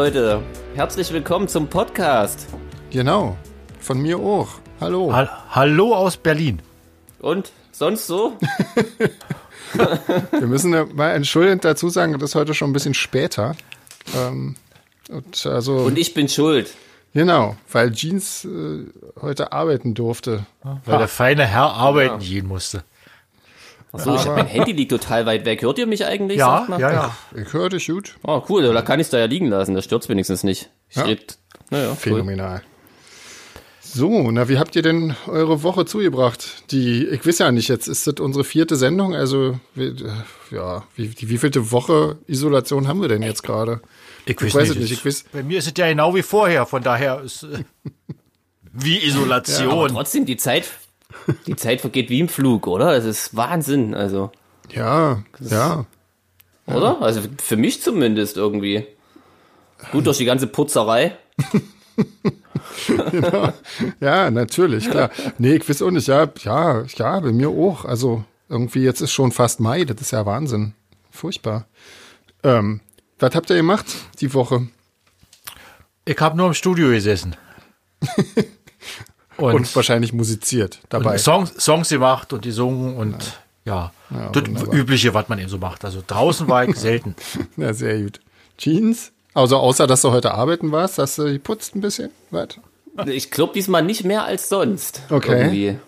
Leute, 0.00 0.44
herzlich 0.76 1.12
willkommen 1.12 1.48
zum 1.48 1.66
Podcast. 1.66 2.46
Genau, 2.92 3.36
von 3.80 4.00
mir 4.00 4.16
auch. 4.20 4.46
Hallo. 4.80 5.12
Ha 5.12 5.46
Hallo 5.50 5.92
aus 5.92 6.16
Berlin. 6.16 6.62
Und 7.18 7.50
sonst 7.72 8.06
so? 8.06 8.36
Wir 10.30 10.46
müssen 10.46 10.70
mal 10.94 11.10
entschuldigend 11.10 11.64
dazu 11.64 11.88
sagen, 11.88 12.12
das 12.12 12.30
ist 12.30 12.34
heute 12.36 12.54
schon 12.54 12.70
ein 12.70 12.74
bisschen 12.74 12.94
später. 12.94 13.56
Ähm, 14.16 14.54
und, 15.10 15.44
also, 15.46 15.78
Und 15.78 15.98
ich 15.98 16.14
bin 16.14 16.28
schuld. 16.28 16.70
genau, 17.12 17.56
weil 17.72 17.90
Jeans 17.90 18.44
äh, 18.44 18.84
heute 19.20 19.50
arbeiten 19.50 19.94
durfte. 19.94 20.46
Weil 20.84 20.98
der 20.98 21.08
feine 21.08 21.44
Herr 21.44 21.72
arbeiten 21.72 22.20
gehen 22.20 22.46
musste. 22.46 22.84
Achso, 23.92 24.14
ich 24.14 24.26
hab, 24.26 24.36
mein 24.36 24.46
Handy 24.46 24.72
liegt 24.72 24.90
total 24.90 25.24
weit 25.26 25.44
weg. 25.46 25.62
Hört 25.62 25.78
ihr 25.78 25.86
mich 25.86 26.04
eigentlich? 26.04 26.38
Ja, 26.38 26.66
ja, 26.78 26.92
ja. 26.92 27.16
Ich 27.34 27.52
höre 27.52 27.70
dich 27.70 27.86
gut. 27.86 28.16
Oh, 28.22 28.42
cool, 28.48 28.62
da 28.72 28.82
kann 28.82 29.00
ich 29.00 29.06
es 29.06 29.10
da 29.10 29.18
ja 29.18 29.24
liegen 29.24 29.48
lassen. 29.48 29.74
Das 29.74 29.84
stört 29.84 30.08
wenigstens 30.08 30.44
nicht. 30.44 30.68
Ich 30.90 30.96
Ja. 30.96 31.04
red, 31.04 31.38
naja, 31.70 31.90
cool. 31.90 31.96
Phänomenal. 31.96 32.62
So, 33.80 34.30
na, 34.30 34.50
wie 34.50 34.58
habt 34.58 34.76
ihr 34.76 34.82
denn 34.82 35.16
eure 35.26 35.62
Woche 35.62 35.86
zugebracht? 35.86 36.70
Die, 36.72 37.06
ich 37.06 37.26
weiß 37.26 37.38
ja 37.38 37.50
nicht, 37.50 37.68
jetzt 37.68 37.88
ist 37.88 38.06
das 38.06 38.14
unsere 38.20 38.44
vierte 38.44 38.76
Sendung, 38.76 39.14
also, 39.14 39.58
wie, 39.74 39.86
äh, 39.86 40.10
ja, 40.50 40.84
wie, 40.94 41.08
die, 41.08 41.30
wie 41.30 41.38
vielte 41.38 41.70
Woche 41.72 42.18
Isolation 42.26 42.86
haben 42.86 43.00
wir 43.00 43.08
denn 43.08 43.22
jetzt 43.22 43.42
gerade? 43.42 43.80
Ich, 44.26 44.38
Ich 44.42 44.54
weiß 44.54 44.68
es 44.70 44.76
nicht, 44.76 44.92
ich 44.92 45.06
weiß, 45.06 45.24
Bei 45.32 45.42
mir 45.42 45.58
ist 45.58 45.66
es 45.68 45.72
ja 45.78 45.88
genau 45.88 46.14
wie 46.14 46.20
vorher, 46.22 46.66
von 46.66 46.82
daher 46.82 47.22
ist 47.22 47.44
äh, 47.44 47.64
wie 48.74 48.98
Aber 48.98 49.06
Isolation. 49.06 49.88
trotzdem, 49.88 50.26
die 50.26 50.36
Zeit, 50.36 50.66
die 51.46 51.56
Zeit 51.56 51.80
vergeht 51.80 52.10
wie 52.10 52.20
im 52.20 52.28
Flug, 52.28 52.66
oder? 52.66 52.96
Es 52.96 53.04
ist 53.04 53.36
Wahnsinn, 53.36 53.94
also, 53.94 54.30
ja, 54.70 55.22
ja, 55.40 55.86
oder? 56.66 57.00
Also 57.00 57.22
für 57.42 57.56
mich 57.56 57.82
zumindest 57.82 58.36
irgendwie. 58.36 58.86
Gut 59.92 60.06
durch 60.06 60.18
die 60.18 60.24
ganze 60.24 60.46
Putzerei. 60.46 61.16
Ja, 64.00 64.30
natürlich, 64.30 64.90
klar. 64.90 65.10
Nee, 65.38 65.56
ich 65.56 65.68
weiß 65.68 65.82
auch 65.82 65.90
nicht. 65.90 66.06
Ja, 66.08 66.28
ja, 66.40 66.82
ja, 66.82 67.20
bei 67.20 67.32
mir 67.32 67.48
auch. 67.50 67.84
Also 67.84 68.24
irgendwie 68.48 68.82
jetzt 68.82 69.00
ist 69.00 69.12
schon 69.12 69.32
fast 69.32 69.60
Mai. 69.60 69.84
Das 69.84 70.00
ist 70.00 70.12
ja 70.12 70.24
Wahnsinn. 70.26 70.74
Furchtbar. 71.10 71.66
Ähm, 72.42 72.80
was 73.18 73.34
habt 73.34 73.50
ihr 73.50 73.56
gemacht 73.56 73.86
die 74.20 74.32
Woche? 74.32 74.68
ich 76.04 76.18
habe 76.20 76.36
nur 76.36 76.46
im 76.46 76.54
Studio 76.54 76.88
gesessen. 76.88 77.36
und, 79.38 79.54
Und 79.54 79.76
wahrscheinlich 79.76 80.12
musiziert 80.12 80.80
dabei. 80.88 81.12
und 81.12 81.18
Songs, 81.20 81.54
Songs 81.58 81.88
gemacht 81.88 82.32
und 82.32 82.42
gesungen 82.42 82.96
und 82.96 83.38
ja, 83.64 83.92
Ja, 84.10 84.30
das. 84.32 84.44
Übliche, 84.72 85.14
was 85.14 85.28
man 85.28 85.38
eben 85.38 85.48
so 85.48 85.58
macht. 85.58 85.84
Also 85.84 86.02
draußen 86.06 86.48
war 86.48 86.64
ich 86.68 86.76
selten. 86.76 87.14
Ja, 87.56 87.72
sehr 87.72 88.00
gut. 88.02 88.20
Jeans? 88.56 89.12
Also 89.34 89.56
außer, 89.58 89.86
dass 89.86 90.02
du 90.02 90.10
heute 90.10 90.34
arbeiten 90.34 90.72
warst, 90.72 90.98
hast 90.98 91.18
du 91.18 91.24
geputzt 91.32 91.76
ein 91.76 91.80
bisschen? 91.80 92.10
Was? 92.30 92.58
Ich 93.06 93.30
glaube 93.30 93.52
diesmal 93.54 93.82
nicht 93.82 94.04
mehr 94.04 94.24
als 94.24 94.48
sonst. 94.48 95.02
Okay. 95.10 95.38
Irgendwie. 95.42 95.78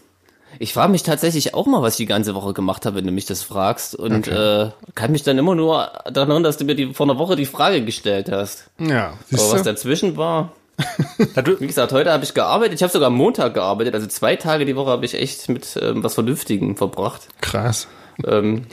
Ich 0.58 0.72
frage 0.74 0.92
mich 0.92 1.02
tatsächlich 1.02 1.54
auch 1.54 1.66
mal, 1.66 1.80
was 1.82 1.94
ich 1.94 1.98
die 1.98 2.06
ganze 2.06 2.34
Woche 2.34 2.52
gemacht 2.52 2.84
habe, 2.84 2.96
wenn 2.96 3.06
du 3.06 3.12
mich 3.12 3.24
das 3.24 3.42
fragst. 3.42 3.94
Und 3.94 4.28
äh, 4.28 4.70
kann 4.94 5.10
mich 5.12 5.22
dann 5.22 5.38
immer 5.38 5.54
nur 5.54 5.90
daran 6.04 6.30
erinnern, 6.30 6.42
dass 6.42 6.58
du 6.58 6.64
mir 6.64 6.74
die, 6.74 6.92
vor 6.92 7.06
einer 7.06 7.18
Woche 7.18 7.34
die 7.36 7.46
Frage 7.46 7.84
gestellt 7.84 8.30
hast. 8.30 8.68
Ja, 8.78 9.14
Aber 9.32 9.52
was 9.52 9.62
dazwischen 9.62 10.16
war. 10.16 10.52
Wie 11.60 11.66
gesagt, 11.66 11.92
heute 11.92 12.12
habe 12.12 12.24
ich 12.24 12.34
gearbeitet. 12.34 12.74
Ich 12.74 12.82
habe 12.82 12.92
sogar 12.92 13.08
am 13.08 13.14
Montag 13.14 13.54
gearbeitet. 13.54 13.94
Also 13.94 14.06
zwei 14.06 14.36
Tage 14.36 14.64
die 14.64 14.76
Woche 14.76 14.90
habe 14.90 15.04
ich 15.04 15.14
echt 15.14 15.48
mit 15.48 15.78
ähm, 15.80 16.02
was 16.02 16.14
Vernünftigem 16.14 16.76
verbracht. 16.76 17.28
Krass. 17.40 17.88
Ähm, 18.26 18.66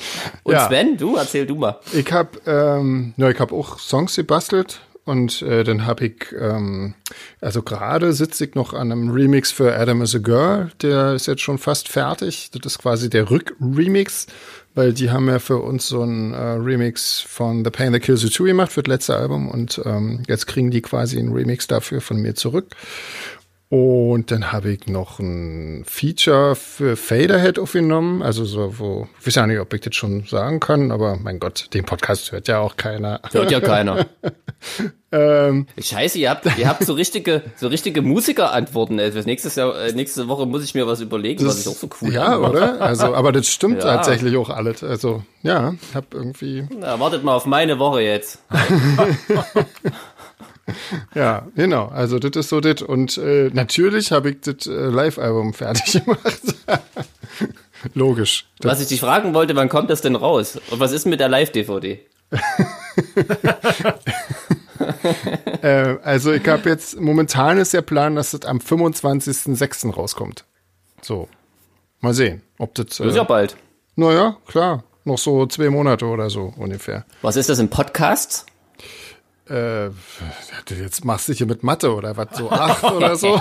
und 0.43 0.53
Ja. 0.53 0.67
Sven, 0.67 0.97
du, 0.97 1.15
erzähl 1.15 1.45
du 1.45 1.55
mal. 1.55 1.79
Ich 1.93 2.11
hab, 2.11 2.45
ähm, 2.47 3.13
ja, 3.17 3.29
ich 3.29 3.39
hab 3.39 3.51
auch 3.51 3.79
Songs 3.79 4.15
gebastelt 4.15 4.81
und 5.05 5.41
äh, 5.41 5.63
dann 5.63 5.85
hab 5.85 6.01
ich, 6.01 6.25
ähm, 6.37 6.93
also 7.39 7.61
gerade 7.61 8.11
sitze 8.13 8.45
ich 8.45 8.55
noch 8.55 8.73
an 8.73 8.91
einem 8.91 9.09
Remix 9.11 9.51
für 9.51 9.73
Adam 9.77 10.01
is 10.01 10.15
a 10.15 10.19
Girl, 10.19 10.69
der 10.81 11.13
ist 11.13 11.27
jetzt 11.27 11.41
schon 11.41 11.57
fast 11.57 11.87
fertig. 11.87 12.51
Das 12.51 12.73
ist 12.73 12.79
quasi 12.79 13.09
der 13.09 13.29
Rück-Remix, 13.29 14.27
weil 14.77 14.93
die 14.93 15.09
haben 15.09 15.27
ja 15.27 15.39
für 15.39 15.57
uns 15.57 15.87
so 15.87 16.03
einen 16.03 16.33
äh, 16.33 16.37
Remix 16.37 17.19
von 17.19 17.65
The 17.65 17.71
Pain 17.71 17.93
That 17.93 18.03
Kills 18.03 18.21
You 18.21 18.29
Too 18.29 18.43
gemacht 18.43 18.71
für 18.71 18.83
das 18.83 18.91
letzte 18.91 19.17
Album 19.17 19.49
und 19.49 19.81
ähm, 19.85 20.21
jetzt 20.27 20.45
kriegen 20.45 20.69
die 20.69 20.83
quasi 20.83 21.17
einen 21.17 21.33
Remix 21.33 21.65
dafür 21.65 21.99
von 21.99 22.21
mir 22.21 22.35
zurück. 22.35 22.75
Und 23.69 24.31
dann 24.31 24.53
habe 24.53 24.71
ich 24.71 24.87
noch 24.87 25.19
ein 25.19 25.83
Feature 25.85 26.55
für 26.55 26.95
Faderhead 26.95 27.59
aufgenommen. 27.59 28.21
Also 28.23 28.45
so, 28.45 28.79
wo, 28.79 29.09
ich 29.19 29.27
weiß 29.27 29.35
ja 29.35 29.47
nicht, 29.47 29.59
ob 29.59 29.73
ich 29.73 29.81
das 29.81 29.93
schon 29.93 30.23
sagen 30.23 30.61
kann, 30.61 30.89
aber 30.89 31.17
mein 31.17 31.39
Gott, 31.39 31.67
den 31.73 31.83
Podcast 31.83 32.31
hört 32.31 32.47
ja 32.47 32.59
auch 32.59 32.77
keiner. 32.77 33.19
Hört 33.29 33.51
ja 33.51 33.59
keiner. 33.59 34.05
ähm, 35.11 35.67
Scheiße, 35.77 36.17
ihr 36.17 36.29
habt, 36.29 36.45
ihr 36.57 36.65
habt 36.65 36.85
so 36.85 36.93
richtige, 36.93 37.43
so 37.57 37.67
richtige 37.67 38.01
Musikerantworten. 38.01 39.01
Also 39.01 39.19
nächstes 39.19 39.55
Jahr, 39.55 39.77
äh, 39.77 39.91
nächste 39.91 40.29
Woche 40.29 40.45
muss 40.45 40.63
ich 40.63 40.73
mir 40.73 40.87
was 40.87 41.01
überlegen, 41.01 41.45
was 41.45 41.59
ich 41.59 41.67
auch 41.67 41.75
so 41.75 41.89
cool 42.01 42.13
ja, 42.13 42.35
anmache. 42.35 42.51
oder? 42.51 42.81
Also, 42.81 43.13
aber 43.13 43.33
das 43.33 43.49
stimmt 43.49 43.79
Ja. 43.83 43.95
tatsächlich 43.97 44.37
auch 44.37 44.49
alles. 44.49 44.81
Also, 44.81 45.23
ja, 45.43 45.73
ich 45.89 45.93
habe 45.93 46.07
irgendwie, 46.13 46.65
Na, 46.79 46.97
wartet 47.01 47.25
mal 47.25 47.35
auf 47.35 47.45
meine 47.45 47.79
Woche 47.79 48.01
jetzt. 48.01 48.39
ja, 51.15 51.47
genau. 51.55 51.87
Also, 51.87 52.19
das 52.19 52.35
ist 52.35 52.49
so 52.49 52.59
das. 52.61 52.81
Und 52.81 53.17
äh, 53.17 53.49
natürlich 53.53 54.11
habe 54.11 54.31
ich 54.31 54.41
das 54.41 54.65
äh, 54.67 54.71
Live-Album 54.71 55.53
fertig 55.53 56.03
gemacht. 56.05 56.41
Logisch. 57.93 58.45
Was 58.61 58.81
ich 58.81 58.87
dich 58.87 58.99
fragen 58.99 59.33
wollte, 59.33 59.55
wann 59.55 59.69
kommt 59.69 59.89
das 59.89 60.01
denn 60.01 60.15
raus? 60.15 60.59
Und 60.71 60.79
was 60.79 60.91
ist 60.91 61.05
mit 61.05 61.19
der 61.19 61.29
Live-DVD? 61.29 61.99
äh, 65.61 65.95
also, 66.03 66.31
ich 66.33 66.47
habe 66.47 66.69
jetzt, 66.69 66.99
momentan 66.99 67.57
ist 67.57 67.73
der 67.73 67.81
Plan, 67.81 68.15
dass 68.15 68.31
das 68.31 68.41
am 68.45 68.57
25.06. 68.59 69.93
rauskommt. 69.93 70.45
So. 71.01 71.27
Mal 72.01 72.13
sehen, 72.13 72.41
ob 72.59 72.75
das. 72.75 72.87
Das 72.87 72.99
ist 72.99 73.13
Äh, 73.13 73.17
ja 73.17 73.23
bald. 73.23 73.55
naja, 73.95 74.37
klar. 74.47 74.83
Noch 75.03 75.17
so 75.17 75.45
zwei 75.45 75.69
Monate 75.69 76.05
oder 76.05 76.29
so 76.29 76.53
ungefähr. 76.57 77.05
Was 77.21 77.37
ist 77.37 77.47
das 77.49 77.59
im 77.59 77.69
Podcast? 77.69 78.45
Äh, 79.49 79.89
jetzt 80.69 81.05
machst 81.05 81.29
du 81.29 81.33
hier 81.33 81.45
mit 81.47 81.63
Mathe 81.63 81.93
oder 81.93 82.17
was? 82.17 82.27
So 82.37 82.49
acht 82.51 82.83
oder 82.91 83.15
so? 83.15 83.39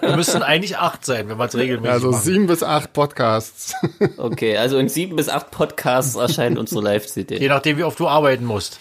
wir 0.00 0.16
müssten 0.16 0.42
eigentlich 0.42 0.76
acht 0.76 1.04
sein, 1.04 1.28
wenn 1.28 1.38
man 1.38 1.48
es 1.48 1.54
regelmäßig 1.56 1.92
Also 1.92 2.10
macht. 2.10 2.22
sieben 2.24 2.46
bis 2.46 2.62
acht 2.62 2.92
Podcasts. 2.92 3.74
Okay, 4.16 4.56
also 4.56 4.78
in 4.78 4.88
sieben 4.88 5.16
bis 5.16 5.28
acht 5.28 5.50
Podcasts 5.50 6.14
erscheint 6.16 6.58
unsere 6.58 6.80
Je 6.80 6.84
Live-CD. 6.86 7.48
nachdem, 7.48 7.78
wie 7.78 7.84
oft 7.84 7.98
du 8.00 8.08
arbeiten 8.08 8.44
musst. 8.44 8.78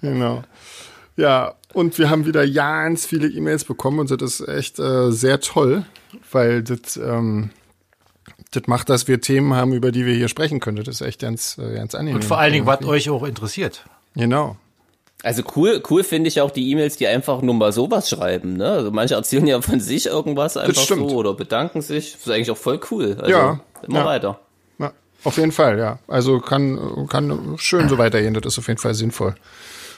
genau. 0.00 0.42
Ja, 1.16 1.54
und 1.72 1.98
wir 1.98 2.10
haben 2.10 2.26
wieder 2.26 2.46
ganz 2.48 3.06
viele 3.06 3.28
E-Mails 3.28 3.64
bekommen 3.64 3.98
und 4.00 4.10
das 4.10 4.40
ist 4.40 4.48
echt 4.48 4.78
äh, 4.78 5.10
sehr 5.12 5.40
toll, 5.40 5.84
weil 6.30 6.62
das, 6.62 6.96
ähm, 6.96 7.50
das 8.50 8.64
macht, 8.66 8.88
dass 8.88 9.08
wir 9.08 9.20
Themen 9.20 9.54
haben, 9.54 9.72
über 9.72 9.92
die 9.92 10.04
wir 10.06 10.14
hier 10.14 10.28
sprechen 10.28 10.58
können. 10.60 10.78
Das 10.78 10.88
ist 10.88 11.00
echt 11.00 11.20
ganz, 11.20 11.58
äh, 11.58 11.74
ganz 11.74 11.94
angenehm. 11.94 12.16
Und 12.16 12.24
vor 12.24 12.38
allen 12.38 12.52
Dingen, 12.52 12.66
was 12.66 12.84
euch 12.84 13.08
auch 13.10 13.22
interessiert. 13.24 13.84
Genau. 14.14 14.56
Also 15.22 15.42
cool, 15.56 15.82
cool 15.88 16.02
finde 16.02 16.28
ich 16.28 16.40
auch 16.40 16.50
die 16.50 16.70
E-Mails, 16.70 16.96
die 16.96 17.06
einfach 17.06 17.42
nur 17.42 17.54
mal 17.54 17.72
sowas 17.72 18.08
schreiben. 18.08 18.56
Ne? 18.56 18.68
Also 18.68 18.90
manche 18.90 19.14
erzählen 19.14 19.46
ja 19.46 19.60
von 19.60 19.80
sich 19.80 20.06
irgendwas 20.06 20.56
einfach 20.56 20.82
so 20.82 21.08
oder 21.10 21.34
bedanken 21.34 21.80
sich. 21.80 22.12
Das 22.12 22.22
ist 22.22 22.30
eigentlich 22.30 22.50
auch 22.50 22.56
voll 22.56 22.80
cool. 22.90 23.16
Also 23.18 23.30
Ja, 23.30 23.60
immer 23.86 24.00
ja. 24.00 24.04
weiter. 24.06 24.40
Ja, 24.78 24.92
auf 25.24 25.36
jeden 25.36 25.52
Fall, 25.52 25.78
ja. 25.78 25.98
Also 26.08 26.40
kann, 26.40 27.06
kann 27.08 27.54
schön 27.58 27.88
so 27.88 27.98
weitergehen. 27.98 28.34
Das 28.34 28.44
ist 28.46 28.58
auf 28.58 28.68
jeden 28.68 28.80
Fall 28.80 28.94
sinnvoll. 28.94 29.34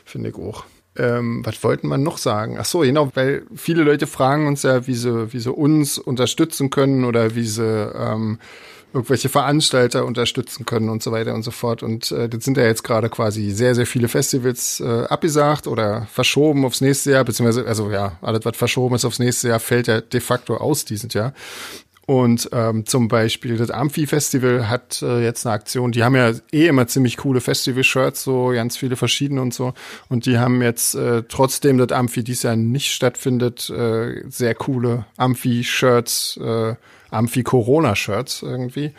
Finde 0.04 0.28
ich 0.28 0.36
auch. 0.36 0.64
Ähm, 0.96 1.44
was 1.44 1.62
wollten 1.64 1.88
wir 1.88 1.98
noch 1.98 2.18
sagen? 2.18 2.56
Ach 2.60 2.64
so, 2.64 2.80
genau, 2.80 3.10
weil 3.14 3.44
viele 3.56 3.82
Leute 3.82 4.06
fragen 4.06 4.46
uns 4.46 4.62
ja, 4.62 4.86
wie 4.86 4.94
sie, 4.94 5.32
wie 5.32 5.40
sie 5.40 5.50
uns 5.52 5.98
unterstützen 5.98 6.70
können 6.70 7.04
oder 7.04 7.34
wie 7.34 7.46
sie 7.46 7.64
ähm, 7.64 8.38
irgendwelche 8.94 9.28
Veranstalter 9.28 10.04
unterstützen 10.06 10.64
können 10.64 10.88
und 10.88 11.02
so 11.02 11.10
weiter 11.10 11.34
und 11.34 11.42
so 11.42 11.50
fort. 11.50 11.82
Und 11.82 12.12
äh, 12.12 12.28
das 12.28 12.44
sind 12.44 12.56
ja 12.56 12.64
jetzt 12.64 12.84
gerade 12.84 13.10
quasi 13.10 13.50
sehr, 13.50 13.74
sehr 13.74 13.86
viele 13.86 14.08
Festivals 14.08 14.80
äh, 14.80 15.04
abgesagt 15.06 15.66
oder 15.66 16.06
verschoben 16.12 16.64
aufs 16.64 16.80
nächste 16.80 17.10
Jahr, 17.10 17.24
beziehungsweise, 17.24 17.66
also 17.66 17.90
ja, 17.90 18.18
alles, 18.22 18.44
was 18.44 18.56
verschoben 18.56 18.94
ist 18.94 19.04
aufs 19.04 19.18
nächste 19.18 19.48
Jahr, 19.48 19.60
fällt 19.60 19.88
ja 19.88 20.00
de 20.00 20.20
facto 20.20 20.56
aus 20.56 20.84
dieses 20.84 21.12
Jahr. 21.12 21.34
Und 22.06 22.50
ähm, 22.52 22.84
zum 22.84 23.08
Beispiel 23.08 23.56
das 23.56 23.70
Amphi-Festival 23.70 24.68
hat 24.68 25.00
äh, 25.00 25.24
jetzt 25.24 25.46
eine 25.46 25.54
Aktion, 25.54 25.90
die 25.90 26.04
haben 26.04 26.14
ja 26.14 26.32
eh 26.52 26.66
immer 26.66 26.86
ziemlich 26.86 27.16
coole 27.16 27.40
Festival-Shirts, 27.40 28.22
so 28.22 28.48
ganz 28.48 28.76
viele 28.76 28.96
verschiedene 28.96 29.40
und 29.40 29.54
so. 29.54 29.72
Und 30.10 30.26
die 30.26 30.38
haben 30.38 30.60
jetzt, 30.60 30.94
äh, 30.94 31.22
trotzdem 31.26 31.78
das 31.78 31.92
Amphi 31.92 32.22
dies 32.22 32.42
Jahr 32.42 32.56
nicht 32.56 32.92
stattfindet, 32.92 33.70
äh, 33.70 34.22
sehr 34.28 34.54
coole 34.54 35.06
Amphi-Shirts, 35.16 36.36
äh, 36.36 36.74
Amphi-Corona-Shirts 37.14 38.42
irgendwie. 38.42 38.92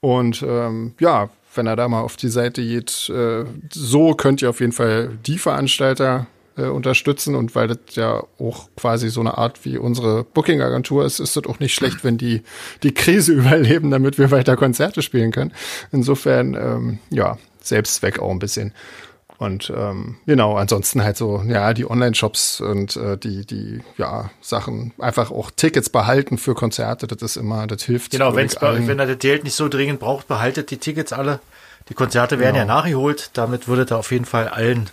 Und 0.00 0.44
ähm, 0.46 0.94
ja, 1.00 1.30
wenn 1.54 1.66
er 1.66 1.76
da 1.76 1.88
mal 1.88 2.02
auf 2.02 2.16
die 2.16 2.28
Seite 2.28 2.62
geht, 2.62 3.08
äh, 3.08 3.44
so 3.72 4.14
könnt 4.14 4.42
ihr 4.42 4.50
auf 4.50 4.60
jeden 4.60 4.72
Fall 4.72 5.16
die 5.24 5.38
Veranstalter 5.38 6.26
äh, 6.56 6.66
unterstützen 6.66 7.34
und 7.34 7.54
weil 7.54 7.68
das 7.68 7.78
ja 7.92 8.22
auch 8.38 8.68
quasi 8.76 9.08
so 9.08 9.20
eine 9.20 9.38
Art 9.38 9.64
wie 9.64 9.78
unsere 9.78 10.24
Booking-Agentur 10.24 11.04
ist, 11.04 11.20
ist 11.20 11.36
das 11.36 11.46
auch 11.46 11.58
nicht 11.60 11.74
schlecht, 11.74 12.04
wenn 12.04 12.18
die 12.18 12.42
die 12.82 12.92
Krise 12.92 13.32
überleben, 13.34 13.90
damit 13.90 14.18
wir 14.18 14.30
weiter 14.30 14.56
Konzerte 14.56 15.02
spielen 15.02 15.32
können. 15.32 15.52
Insofern, 15.92 16.54
ähm, 16.54 16.98
ja, 17.10 17.38
Selbstzweck 17.60 18.18
auch 18.18 18.30
ein 18.30 18.38
bisschen. 18.38 18.72
Und 19.38 19.72
ähm, 19.76 20.16
genau, 20.26 20.56
ansonsten 20.56 21.02
halt 21.02 21.16
so, 21.16 21.42
ja, 21.46 21.74
die 21.74 21.88
Online-Shops 21.90 22.60
und 22.60 22.96
äh, 22.96 23.18
die, 23.18 23.44
die, 23.44 23.80
ja, 23.98 24.30
Sachen, 24.40 24.92
einfach 24.98 25.30
auch 25.30 25.50
Tickets 25.50 25.90
behalten 25.90 26.38
für 26.38 26.54
Konzerte, 26.54 27.06
das 27.08 27.20
ist 27.22 27.36
immer, 27.36 27.66
das 27.66 27.82
hilft. 27.82 28.12
Genau, 28.12 28.36
wenn's 28.36 28.54
bei, 28.54 28.68
allen. 28.68 28.86
wenn 28.86 28.98
er 29.00 29.06
das 29.06 29.18
Geld 29.18 29.44
nicht 29.44 29.54
so 29.54 29.68
dringend 29.68 29.98
braucht, 30.00 30.28
behaltet 30.28 30.70
die 30.70 30.76
Tickets 30.78 31.12
alle. 31.12 31.40
Die 31.88 31.94
Konzerte 31.94 32.38
werden 32.38 32.54
Genau. 32.54 32.66
ja 32.68 32.74
nachgeholt. 32.76 33.30
Damit 33.34 33.68
würde 33.68 33.86
er 33.90 33.98
auf 33.98 34.10
jeden 34.12 34.24
Fall 34.24 34.48
allen 34.48 34.88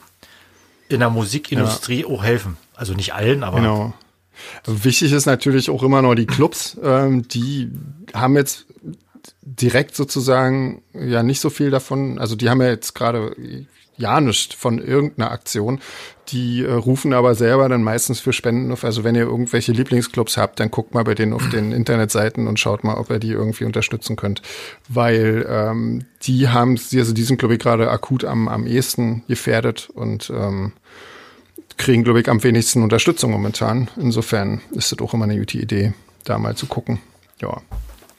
in 0.89 0.99
der 0.99 1.09
Musikindustrie 1.09 2.03
auch 2.05 2.23
helfen. 2.23 2.57
Also 2.75 2.93
nicht 2.93 3.13
allen, 3.13 3.43
aber 3.43 3.57
Genau. 3.59 3.93
Wichtig 4.65 5.11
ist 5.13 5.27
natürlich 5.27 5.69
auch 5.69 5.83
immer 5.83 6.01
noch 6.01 6.15
die 6.15 6.25
Clubs, 6.25 6.77
ähm, 6.83 7.27
die 7.27 7.71
haben 8.13 8.35
jetzt 8.35 8.65
direkt 9.43 9.95
sozusagen 9.95 10.81
ja 10.93 11.21
nicht 11.21 11.39
so 11.39 11.49
viel 11.51 11.69
davon, 11.69 12.17
also 12.17 12.35
die 12.35 12.49
haben 12.49 12.59
ja 12.61 12.69
jetzt 12.69 12.95
gerade 12.95 13.35
ja 14.01 14.19
nichts 14.19 14.55
von 14.55 14.79
irgendeiner 14.79 15.31
Aktion. 15.31 15.79
Die 16.29 16.63
äh, 16.63 16.71
rufen 16.71 17.13
aber 17.13 17.35
selber 17.35 17.69
dann 17.69 17.83
meistens 17.83 18.19
für 18.19 18.33
Spenden 18.33 18.71
auf. 18.71 18.83
Also 18.83 19.03
wenn 19.03 19.15
ihr 19.15 19.23
irgendwelche 19.23 19.71
Lieblingsclubs 19.71 20.37
habt, 20.37 20.59
dann 20.59 20.71
guckt 20.71 20.93
mal 20.93 21.03
bei 21.03 21.15
denen 21.15 21.33
auf 21.33 21.47
den 21.49 21.71
Internetseiten 21.71 22.47
und 22.47 22.59
schaut 22.59 22.83
mal, 22.83 22.95
ob 22.95 23.09
ihr 23.09 23.19
die 23.19 23.31
irgendwie 23.31 23.65
unterstützen 23.65 24.15
könnt. 24.15 24.41
Weil 24.87 25.45
ähm, 25.47 26.05
die 26.23 26.49
haben, 26.49 26.79
also 26.93 27.13
diesen 27.13 27.37
ich 27.39 27.59
gerade 27.59 27.89
akut 27.89 28.25
am, 28.25 28.47
am 28.47 28.65
ehesten 28.65 29.23
gefährdet 29.27 29.89
und 29.93 30.31
ähm, 30.35 30.73
kriegen, 31.77 32.03
glaube 32.03 32.21
ich, 32.21 32.29
am 32.29 32.43
wenigsten 32.43 32.83
Unterstützung 32.83 33.31
momentan. 33.31 33.89
Insofern 33.97 34.61
ist 34.71 34.91
das 34.91 34.99
auch 34.99 35.13
immer 35.13 35.25
eine 35.25 35.37
gute 35.37 35.57
Idee, 35.57 35.93
da 36.23 36.37
mal 36.37 36.55
zu 36.55 36.67
gucken. 36.67 36.99
Ja. 37.41 37.61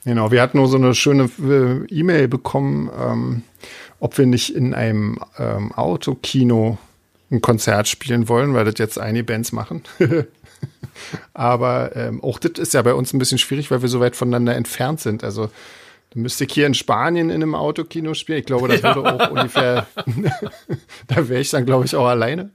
Genau, 0.05 0.31
wir 0.31 0.41
hatten 0.41 0.57
nur 0.57 0.67
so 0.67 0.75
eine 0.75 0.93
schöne 0.93 1.29
äh, 1.39 1.85
E-Mail 1.87 2.27
bekommen, 2.27 2.89
ähm, 2.99 3.43
ob 4.03 4.17
wir 4.17 4.25
nicht 4.25 4.53
in 4.53 4.73
einem 4.73 5.17
ähm, 5.39 5.71
Autokino 5.71 6.77
ein 7.31 7.39
Konzert 7.39 7.87
spielen 7.87 8.27
wollen, 8.27 8.53
weil 8.53 8.65
das 8.65 8.73
jetzt 8.77 8.99
einige 8.99 9.23
Bands 9.23 9.53
machen. 9.53 9.81
Aber 11.33 11.95
ähm, 11.95 12.21
auch 12.21 12.37
das 12.37 12.59
ist 12.59 12.73
ja 12.73 12.81
bei 12.81 12.93
uns 12.95 13.13
ein 13.13 13.17
bisschen 13.17 13.37
schwierig, 13.37 13.71
weil 13.71 13.81
wir 13.81 13.87
so 13.87 14.01
weit 14.01 14.17
voneinander 14.17 14.57
entfernt 14.57 14.99
sind. 14.99 15.23
Also 15.23 15.49
du 16.11 16.19
müsste 16.19 16.43
ich 16.43 16.51
hier 16.51 16.67
in 16.67 16.73
Spanien 16.73 17.29
in 17.29 17.41
einem 17.41 17.55
Autokino 17.55 18.13
spielen. 18.13 18.39
Ich 18.39 18.45
glaube, 18.45 18.67
das 18.67 18.83
würde 18.83 19.05
auch 19.05 19.31
ungefähr, 19.31 19.87
da 21.07 21.29
wäre 21.29 21.39
ich 21.39 21.51
dann, 21.51 21.65
glaube 21.65 21.85
ich, 21.85 21.95
auch 21.95 22.07
alleine. 22.07 22.49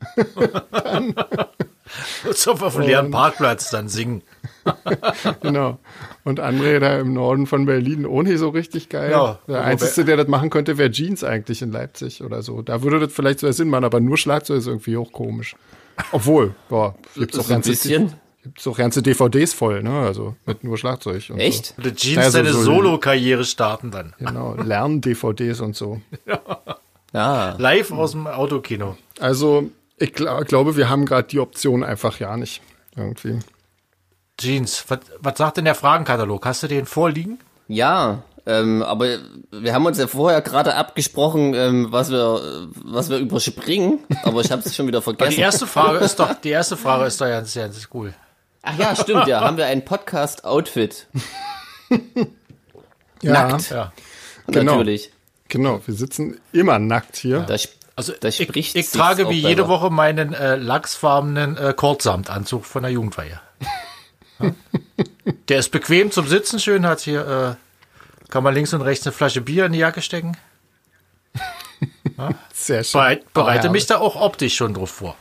so 2.31 2.53
auf 2.53 2.75
dem 2.75 2.83
leeren 2.83 3.11
Parkplatz 3.11 3.71
dann 3.71 3.89
singen. 3.89 4.21
genau. 5.41 5.79
Und 6.29 6.41
André 6.41 6.79
da 6.79 6.99
im 6.99 7.15
Norden 7.15 7.47
von 7.47 7.65
Berlin 7.65 8.05
ohne 8.05 8.37
so 8.37 8.51
richtig 8.51 8.89
geil. 8.91 9.11
Ja, 9.11 9.39
der 9.49 9.65
Einzige, 9.65 10.05
der 10.05 10.17
das 10.19 10.29
machen 10.29 10.51
könnte, 10.51 10.77
wäre 10.77 10.91
Jeans 10.91 11.25
eigentlich 11.25 11.63
in 11.63 11.73
Leipzig 11.73 12.23
oder 12.23 12.43
so. 12.43 12.61
Da 12.61 12.83
würde 12.83 13.01
das 13.01 13.13
vielleicht 13.13 13.39
sogar 13.41 13.53
Sinn 13.55 13.69
machen, 13.71 13.85
aber 13.85 14.01
nur 14.01 14.19
Schlagzeug 14.19 14.59
ist 14.59 14.67
irgendwie 14.67 14.97
auch 14.99 15.11
komisch. 15.11 15.57
Obwohl, 16.13 16.55
boah, 16.69 16.95
gibt's 17.15 17.39
auch 17.39 17.45
So 17.45 17.49
ganze, 17.55 17.71
bisschen. 17.71 18.13
gibt's 18.43 18.67
auch 18.67 18.77
ganze 18.77 19.01
DVDs 19.03 19.55
voll, 19.55 19.83
ne? 19.83 19.91
Also 20.01 20.35
mit 20.45 20.65
nur 20.65 20.77
Schlagzeug. 20.77 21.31
Und 21.31 21.39
Echt? 21.39 21.75
Und 21.79 21.87
der 21.87 21.95
Jeans 21.95 22.17
Naja, 22.17 22.31
so- 22.31 22.37
seine 22.39 22.53
so- 22.53 22.63
Solo-Karriere 22.63 23.45
starten 23.45 23.91
dann. 23.91 24.15
So. 24.19 24.27
Genau, 24.27 24.55
Lern-DVDs 24.55 25.61
und 25.61 25.77
so. 25.77 26.01
Ja. 27.15 27.57
Live 27.59 27.91
aus 27.91 28.13
dem 28.13 28.27
Autokino. 28.27 28.97
Also, 29.19 29.71
ich 29.97 30.13
gl 30.13 30.29
glaube, 30.45 30.77
wir 30.77 30.91
haben 30.91 31.07
gerade 31.07 31.27
die 31.27 31.41
Option 31.41 31.83
einfach 31.83 32.21
ja 32.21 32.37
nicht. 32.37 32.61
Irgendwie. 32.97 33.39
Jeans, 34.39 34.85
was, 34.89 35.01
was 35.21 35.37
sagt 35.37 35.57
denn 35.57 35.65
der 35.65 35.75
Fragenkatalog? 35.75 36.47
Hast 36.47 36.63
du 36.63 36.69
den 36.69 36.87
vorliegen? 36.87 37.39
Ja, 37.67 38.23
ähm, 38.47 38.83
aber 38.83 39.19
wir 39.51 39.75
haben 39.75 39.85
uns 39.85 39.99
ja 39.99 40.07
vorher 40.07 40.41
gerade 40.41 40.75
abgesprochen, 40.75 41.53
ähm, 41.55 41.89
was 41.91 42.11
wir, 42.11 42.69
was 42.77 43.11
wir 43.11 43.19
überspringen, 43.19 43.99
aber 44.23 44.41
ich 44.41 44.51
habe 44.51 44.63
es 44.65 44.75
schon 44.75 44.87
wieder 44.87 45.03
vergessen. 45.03 45.33
die 45.37 45.41
erste 45.43 45.67
Frage 45.67 45.99
ist 45.99 46.19
doch, 46.19 46.33
die 46.35 46.49
erste 46.51 46.77
Frage 46.77 47.05
ist 47.07 47.21
doch 47.21 47.27
ganz, 47.27 47.53
ganz 47.55 47.89
cool. 47.93 48.15
Ach 48.63 48.79
ja, 48.79 48.97
stimmt, 48.97 49.27
ja, 49.27 49.41
haben 49.43 49.57
wir 49.59 49.67
ein 49.67 49.85
Podcast-Outfit. 49.85 51.07
Ja, 53.23 53.33
Nackt. 53.49 53.71
Ja. 53.71 53.93
Genau. 54.47 54.73
Natürlich. 54.77 55.11
Genau, 55.49 55.81
wir 55.85 55.95
sitzen 55.95 56.41
immer 56.53 56.79
nackt 56.79 57.17
hier. 57.17 57.41
Da, 57.41 57.55
sp- 57.59 57.75
Also 57.97 58.13
da 58.21 58.29
ich, 58.29 58.37
spricht 58.37 58.77
ich 58.77 58.85
sich's 58.85 58.93
trage 58.93 59.29
wie 59.29 59.41
jede. 59.41 59.67
Woche 59.67 59.91
meinen 59.91 60.35
äh, 60.35 60.55
lachsfarbenen 60.57 61.57
äh, 61.57 61.75
Kurzsamtanzug 61.77 62.65
von 62.65 62.83
der 62.85 62.93
Jugendweihe. 62.93 63.41
Ja. 64.41 64.53
Der 65.49 65.59
ist 65.59 65.71
bequem 65.71 66.11
zum 66.11 66.27
Sitzen, 66.27 66.59
schön, 66.59 66.87
hat 66.87 67.01
hier, 67.01 67.57
äh, 67.57 68.31
kann 68.31 68.45
man 68.45 68.55
links 68.55 68.75
und 68.75 68.83
rechts 68.83 69.07
eine 69.07 69.13
Flasche 69.13 69.41
Bier 69.41 69.67
in 69.67 69.73
die 69.73 69.79
Jacke 69.79 70.03
stecken. 70.03 70.37
Sehr 72.53 72.85
schön. 72.85 72.99
Bereit, 72.99 73.33
bereite 73.33 73.69
Oh, 73.69 73.73
mich 73.73 73.87
da 73.87 73.99
auch 73.99 74.17
optisch 74.17 74.57
schon 74.57 74.75
drauf 74.75 74.91
vor. 74.91 75.17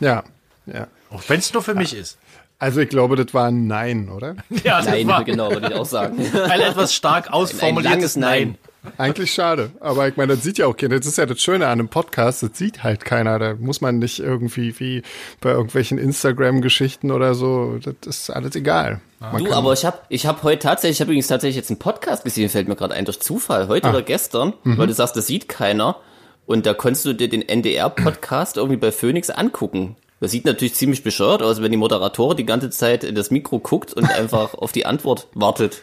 Ja, 0.00 0.24
ja. 0.66 0.86
Auch 1.10 1.22
wenn 1.28 1.38
es 1.38 1.52
nur 1.52 1.62
für 1.62 1.74
mich 1.74 1.94
ist. 1.94 2.18
Also 2.58 2.80
ich 2.80 2.88
glaube, 2.88 3.16
das 3.16 3.34
war 3.34 3.48
ein 3.48 3.66
Nein, 3.66 4.08
oder? 4.08 4.36
Ja, 4.62 4.78
das 4.78 4.86
Nein, 4.86 5.06
war 5.08 5.24
genau, 5.24 5.50
würde 5.50 5.68
ich 5.68 5.74
auch 5.74 5.86
sagen. 5.86 6.18
ein 6.48 6.60
etwas 6.60 6.94
stark 6.94 7.32
ausformuliertes 7.32 8.16
Nein. 8.16 8.48
Nein. 8.52 8.71
Eigentlich 8.98 9.32
schade. 9.32 9.70
Aber 9.80 10.08
ich 10.08 10.16
meine, 10.16 10.34
das 10.34 10.42
sieht 10.42 10.58
ja 10.58 10.66
auch 10.66 10.76
keiner. 10.76 10.98
Das 10.98 11.06
ist 11.06 11.18
ja 11.18 11.26
das 11.26 11.40
Schöne 11.40 11.66
an 11.66 11.72
einem 11.72 11.88
Podcast. 11.88 12.42
Das 12.42 12.50
sieht 12.54 12.82
halt 12.82 13.04
keiner. 13.04 13.38
Da 13.38 13.54
muss 13.54 13.80
man 13.80 13.98
nicht 13.98 14.18
irgendwie 14.18 14.78
wie 14.80 15.02
bei 15.40 15.50
irgendwelchen 15.50 15.98
Instagram-Geschichten 15.98 17.10
oder 17.12 17.34
so. 17.34 17.78
Das 17.82 17.94
ist 18.06 18.30
alles 18.30 18.56
egal. 18.56 19.00
Man 19.20 19.44
Du, 19.44 19.52
aber 19.52 19.72
ich 19.72 19.84
habe 19.84 19.98
ich 20.08 20.26
hab 20.26 20.42
heute 20.42 20.58
tatsächlich, 20.60 20.96
ich 20.96 21.00
habe 21.00 21.12
übrigens 21.12 21.28
tatsächlich 21.28 21.56
jetzt 21.56 21.70
einen 21.70 21.78
Podcast 21.78 22.24
gesehen, 22.24 22.48
fällt 22.48 22.66
mir 22.66 22.74
gerade 22.76 22.94
ein, 22.94 23.04
durch 23.04 23.20
Zufall, 23.20 23.68
heute 23.68 23.86
Ah. 23.86 23.90
oder 23.90 24.02
gestern, 24.02 24.54
Mhm. 24.64 24.78
weil 24.78 24.88
du 24.88 24.94
sagst, 24.94 25.16
das 25.16 25.26
sieht 25.28 25.48
keiner. 25.48 25.96
Und 26.44 26.66
da 26.66 26.74
konntest 26.74 27.04
du 27.04 27.12
dir 27.12 27.28
den 27.28 27.48
NDR-Podcast 27.48 28.56
irgendwie 28.56 28.76
bei 28.76 28.90
Phoenix 28.90 29.30
angucken. 29.30 29.94
Das 30.22 30.30
sieht 30.30 30.44
natürlich 30.44 30.74
ziemlich 30.74 31.02
bescheuert 31.02 31.42
aus, 31.42 31.60
wenn 31.62 31.72
die 31.72 31.76
Moderatorin 31.76 32.36
die 32.36 32.46
ganze 32.46 32.70
Zeit 32.70 33.02
in 33.02 33.16
das 33.16 33.32
Mikro 33.32 33.58
guckt 33.58 33.92
und 33.92 34.04
einfach 34.14 34.54
auf 34.54 34.70
die 34.70 34.86
Antwort 34.86 35.26
wartet. 35.34 35.80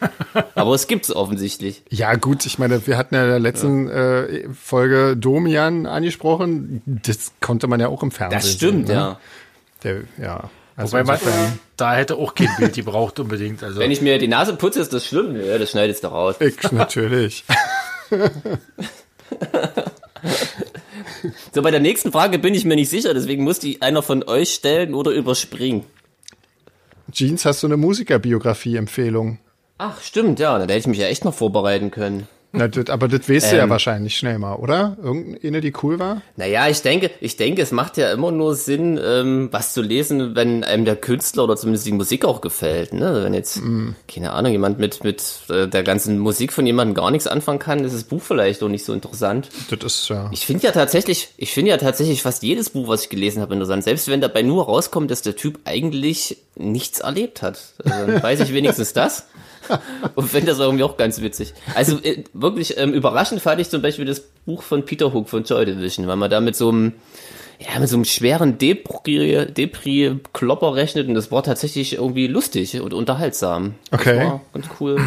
Aber 0.54 0.74
es 0.74 0.86
gibt's 0.86 1.14
offensichtlich. 1.14 1.82
Ja, 1.90 2.14
gut, 2.14 2.46
ich 2.46 2.58
meine, 2.58 2.86
wir 2.86 2.96
hatten 2.96 3.14
ja 3.14 3.24
in 3.24 3.28
der 3.28 3.38
letzten 3.38 3.90
Äh, 3.90 4.48
Folge 4.54 5.14
Domian 5.18 5.84
angesprochen. 5.84 6.80
Das 6.86 7.32
konnte 7.42 7.66
man 7.66 7.80
ja 7.80 7.88
auch 7.88 8.02
im 8.02 8.10
Fernsehen 8.10 8.40
Das 8.40 8.50
stimmt, 8.50 8.86
sehen. 8.86 8.96
ne? 8.96 9.02
ja. 9.02 9.20
Der, 9.84 9.96
ja. 10.16 10.48
Also 10.74 10.96
Wobei 10.96 11.04
man, 11.04 11.18
da 11.76 11.94
hätte 11.94 12.16
auch 12.16 12.34
kein 12.34 12.48
Bild 12.56 12.72
gebraucht 12.72 13.20
unbedingt. 13.20 13.62
Also 13.62 13.78
Wenn 13.78 13.90
ich 13.90 14.00
mir 14.00 14.16
die 14.16 14.28
Nase 14.28 14.56
putze, 14.56 14.80
ist 14.80 14.94
das 14.94 15.06
schlimm. 15.06 15.36
Ja, 15.36 15.58
das 15.58 15.72
schneidest 15.72 16.02
du 16.02 16.08
raus. 16.08 16.36
ich, 16.40 16.72
natürlich. 16.72 17.44
So, 21.54 21.62
bei 21.62 21.70
der 21.70 21.80
nächsten 21.80 22.12
Frage 22.12 22.38
bin 22.38 22.54
ich 22.54 22.64
mir 22.64 22.76
nicht 22.76 22.90
sicher, 22.90 23.14
deswegen 23.14 23.44
muss 23.44 23.58
die 23.58 23.82
einer 23.82 24.02
von 24.02 24.22
euch 24.22 24.54
stellen 24.54 24.94
oder 24.94 25.10
überspringen. 25.10 25.84
Jeans, 27.10 27.44
hast 27.44 27.62
du 27.62 27.66
eine 27.66 27.76
Musikerbiografie-Empfehlung? 27.76 29.38
Ach, 29.78 30.00
stimmt, 30.00 30.38
ja, 30.38 30.58
da 30.58 30.64
hätte 30.64 30.74
ich 30.76 30.86
mich 30.86 30.98
ja 30.98 31.06
echt 31.06 31.24
noch 31.24 31.34
vorbereiten 31.34 31.90
können. 31.90 32.28
Na, 32.52 32.66
das, 32.66 32.90
aber 32.90 33.06
das 33.06 33.28
weißt 33.28 33.52
du 33.52 33.56
ja 33.56 33.64
Ähm. 33.64 33.70
wahrscheinlich 33.70 34.16
schnell 34.16 34.38
mal, 34.40 34.54
oder? 34.56 34.96
Irgendeine, 35.02 35.60
die 35.60 35.72
cool 35.82 36.00
war? 36.00 36.22
Naja, 36.36 36.68
ich 36.68 36.82
denke, 36.82 37.10
ich 37.20 37.36
denke, 37.36 37.62
es 37.62 37.70
macht 37.70 37.96
ja 37.96 38.10
immer 38.12 38.32
nur 38.32 38.56
Sinn, 38.56 38.98
ähm, 39.02 39.48
was 39.52 39.72
zu 39.72 39.82
lesen, 39.82 40.34
wenn 40.34 40.64
einem 40.64 40.84
der 40.84 40.96
Künstler 40.96 41.44
oder 41.44 41.56
zumindest 41.56 41.86
die 41.86 41.92
Musik 41.92 42.24
auch 42.24 42.40
gefällt. 42.40 42.92
Ne? 42.92 43.06
Also 43.06 43.22
Wenn 43.22 43.34
jetzt, 43.34 43.60
keine 44.12 44.32
Ahnung, 44.32 44.50
jemand 44.50 44.80
mit, 44.80 45.04
mit 45.04 45.22
äh, 45.48 45.68
der 45.68 45.84
ganzen 45.84 46.18
Musik 46.18 46.52
von 46.52 46.66
jemandem 46.66 46.94
gar 46.94 47.12
nichts 47.12 47.28
anfangen 47.28 47.60
kann, 47.60 47.84
ist 47.84 47.94
das 47.94 48.04
Buch 48.04 48.22
vielleicht 48.22 48.62
auch 48.64 48.68
nicht 48.68 48.84
so 48.84 48.92
interessant. 48.94 49.48
Das 49.70 49.78
ist 49.84 50.08
ja. 50.08 50.28
Ich 50.32 50.44
finde 50.44 50.64
ja 50.66 50.72
tatsächlich, 50.72 51.28
ich 51.36 51.52
finde 51.52 51.70
ja 51.70 51.76
tatsächlich 51.76 52.20
fast 52.22 52.42
jedes 52.42 52.70
Buch, 52.70 52.88
was 52.88 53.04
ich 53.04 53.08
gelesen 53.10 53.42
habe, 53.42 53.54
interessant. 53.54 53.84
Selbst 53.84 54.08
wenn 54.08 54.20
dabei 54.20 54.42
nur 54.42 54.64
rauskommt, 54.64 55.10
dass 55.10 55.22
der 55.22 55.36
Typ 55.36 55.60
eigentlich 55.64 56.38
nichts 56.56 56.98
erlebt 57.00 57.42
hat. 57.42 57.74
Also, 57.84 58.06
dann 58.06 58.22
weiß 58.22 58.40
ich 58.40 58.52
wenigstens 58.52 58.92
das. 58.92 59.26
Und 60.14 60.28
finde 60.28 60.48
das 60.48 60.58
irgendwie 60.58 60.84
auch 60.84 60.96
ganz 60.96 61.20
witzig. 61.20 61.54
Also 61.74 61.98
äh, 62.02 62.24
wirklich 62.32 62.76
ähm, 62.78 62.92
überraschend 62.94 63.40
fand 63.42 63.60
ich 63.60 63.68
zum 63.70 63.82
Beispiel 63.82 64.04
das 64.04 64.20
Buch 64.46 64.62
von 64.62 64.84
Peter 64.84 65.12
Hook 65.12 65.28
von 65.28 65.44
Joy 65.44 65.64
Division, 65.66 66.06
weil 66.06 66.16
man 66.16 66.30
da 66.30 66.40
mit 66.40 66.56
so 66.56 66.68
einem, 66.70 66.92
ja, 67.58 67.78
mit 67.78 67.88
so 67.88 67.96
einem 67.96 68.04
schweren 68.04 68.58
Depri- 68.58 69.46
Depri-Klopper 69.46 70.74
rechnet 70.74 71.08
und 71.08 71.14
das 71.14 71.30
war 71.30 71.42
tatsächlich 71.42 71.94
irgendwie 71.94 72.26
lustig 72.26 72.80
und 72.80 72.94
unterhaltsam. 72.94 73.74
Okay. 73.90 74.30
Ganz 74.52 74.66
cool. 74.80 74.98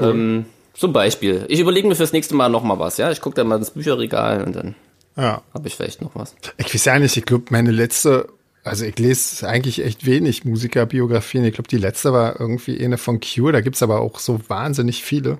Ähm, 0.00 0.46
zum 0.74 0.92
Beispiel. 0.92 1.44
Ich 1.48 1.60
überlege 1.60 1.86
mir 1.86 1.94
fürs 1.94 2.12
nächste 2.12 2.34
Mal 2.34 2.48
noch 2.48 2.62
mal 2.62 2.78
was, 2.78 2.96
ja. 2.96 3.10
Ich 3.10 3.20
gucke 3.20 3.36
dann 3.36 3.46
mal 3.46 3.56
ins 3.58 3.70
Bücherregal 3.70 4.42
und 4.44 4.56
dann 4.56 4.74
Ja. 5.16 5.42
habe 5.52 5.68
ich 5.68 5.76
vielleicht 5.76 6.00
noch 6.00 6.12
was. 6.14 6.34
Ich 6.56 6.72
weiß 6.74 6.84
ja 6.86 6.98
nicht, 6.98 7.16
ich 7.16 7.24
glaube, 7.26 7.44
meine 7.50 7.70
letzte, 7.70 8.28
also 8.64 8.84
ich 8.84 8.98
lese 8.98 9.48
eigentlich 9.48 9.84
echt 9.84 10.06
wenig 10.06 10.44
Musikerbiografien. 10.44 11.44
Ich 11.44 11.54
glaube, 11.54 11.68
die 11.68 11.78
letzte 11.78 12.12
war 12.12 12.38
irgendwie 12.38 12.82
eine 12.84 12.96
von 12.96 13.20
Cure, 13.20 13.52
da 13.52 13.60
gibt's 13.60 13.82
aber 13.82 14.00
auch 14.00 14.18
so 14.18 14.40
wahnsinnig 14.48 15.02
viele. 15.02 15.38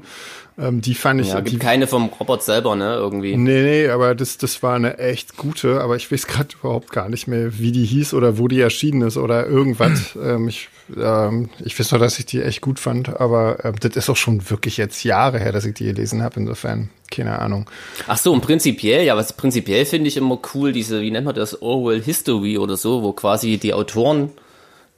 Ähm, 0.59 0.81
die 0.81 0.95
fand 0.95 1.21
ich. 1.21 1.29
Ja, 1.29 1.41
die, 1.41 1.53
gibt 1.53 1.63
keine 1.63 1.87
vom 1.87 2.09
Robert 2.09 2.43
selber, 2.43 2.77
ne, 2.77 2.95
irgendwie. 2.95 3.37
Nee, 3.37 3.63
nee, 3.63 3.89
aber 3.89 4.15
das, 4.15 4.39
das 4.39 4.63
war 4.63 4.75
eine 4.75 4.99
echt 4.99 5.37
gute, 5.37 5.81
aber 5.81 5.97
ich 5.97 6.11
weiß 6.11 6.27
gerade 6.27 6.49
überhaupt 6.61 6.91
gar 6.91 7.09
nicht 7.09 7.27
mehr, 7.27 7.59
wie 7.59 7.73
die 7.73 7.85
hieß 7.85 8.15
oder 8.15 8.39
wo 8.39 8.49
die 8.49 8.61
erschienen 8.61 9.03
ist 9.03 9.17
oder 9.17 9.47
irgendwas. 9.47 10.17
ähm, 10.23 10.49
ich, 10.49 10.69
ähm, 10.97 11.49
ich 11.65 11.79
weiß 11.79 11.93
nur, 11.93 12.01
dass 12.01 12.19
ich 12.19 12.27
die 12.27 12.43
echt 12.43 12.61
gut 12.61 12.79
fand, 12.79 13.21
aber 13.21 13.65
äh, 13.65 13.73
das 13.73 13.97
ist 13.97 14.11
auch 14.11 14.17
schon 14.17 14.51
wirklich 14.51 14.77
jetzt 14.77 15.05
Jahre 15.05 15.39
her, 15.39 15.53
dass 15.53 15.65
ich 15.65 15.75
die 15.75 15.85
gelesen 15.85 16.23
habe, 16.23 16.41
insofern, 16.41 16.91
keine 17.11 17.39
Ahnung. 17.39 17.69
Ach 18.07 18.19
so, 18.19 18.33
und 18.33 18.41
prinzipiell, 18.41 19.05
ja, 19.05 19.17
was 19.17 19.33
prinzipiell 19.33 19.85
finde 19.85 20.09
ich 20.09 20.17
immer 20.17 20.39
cool, 20.55 20.73
diese, 20.73 21.01
wie 21.01 21.11
nennt 21.11 21.27
man 21.27 21.35
das, 21.35 21.61
Orwell 21.63 22.03
History 22.03 22.59
oder 22.59 22.77
so, 22.77 23.03
wo 23.03 23.13
quasi 23.13 23.59
die 23.59 23.75
Autoren 23.75 24.31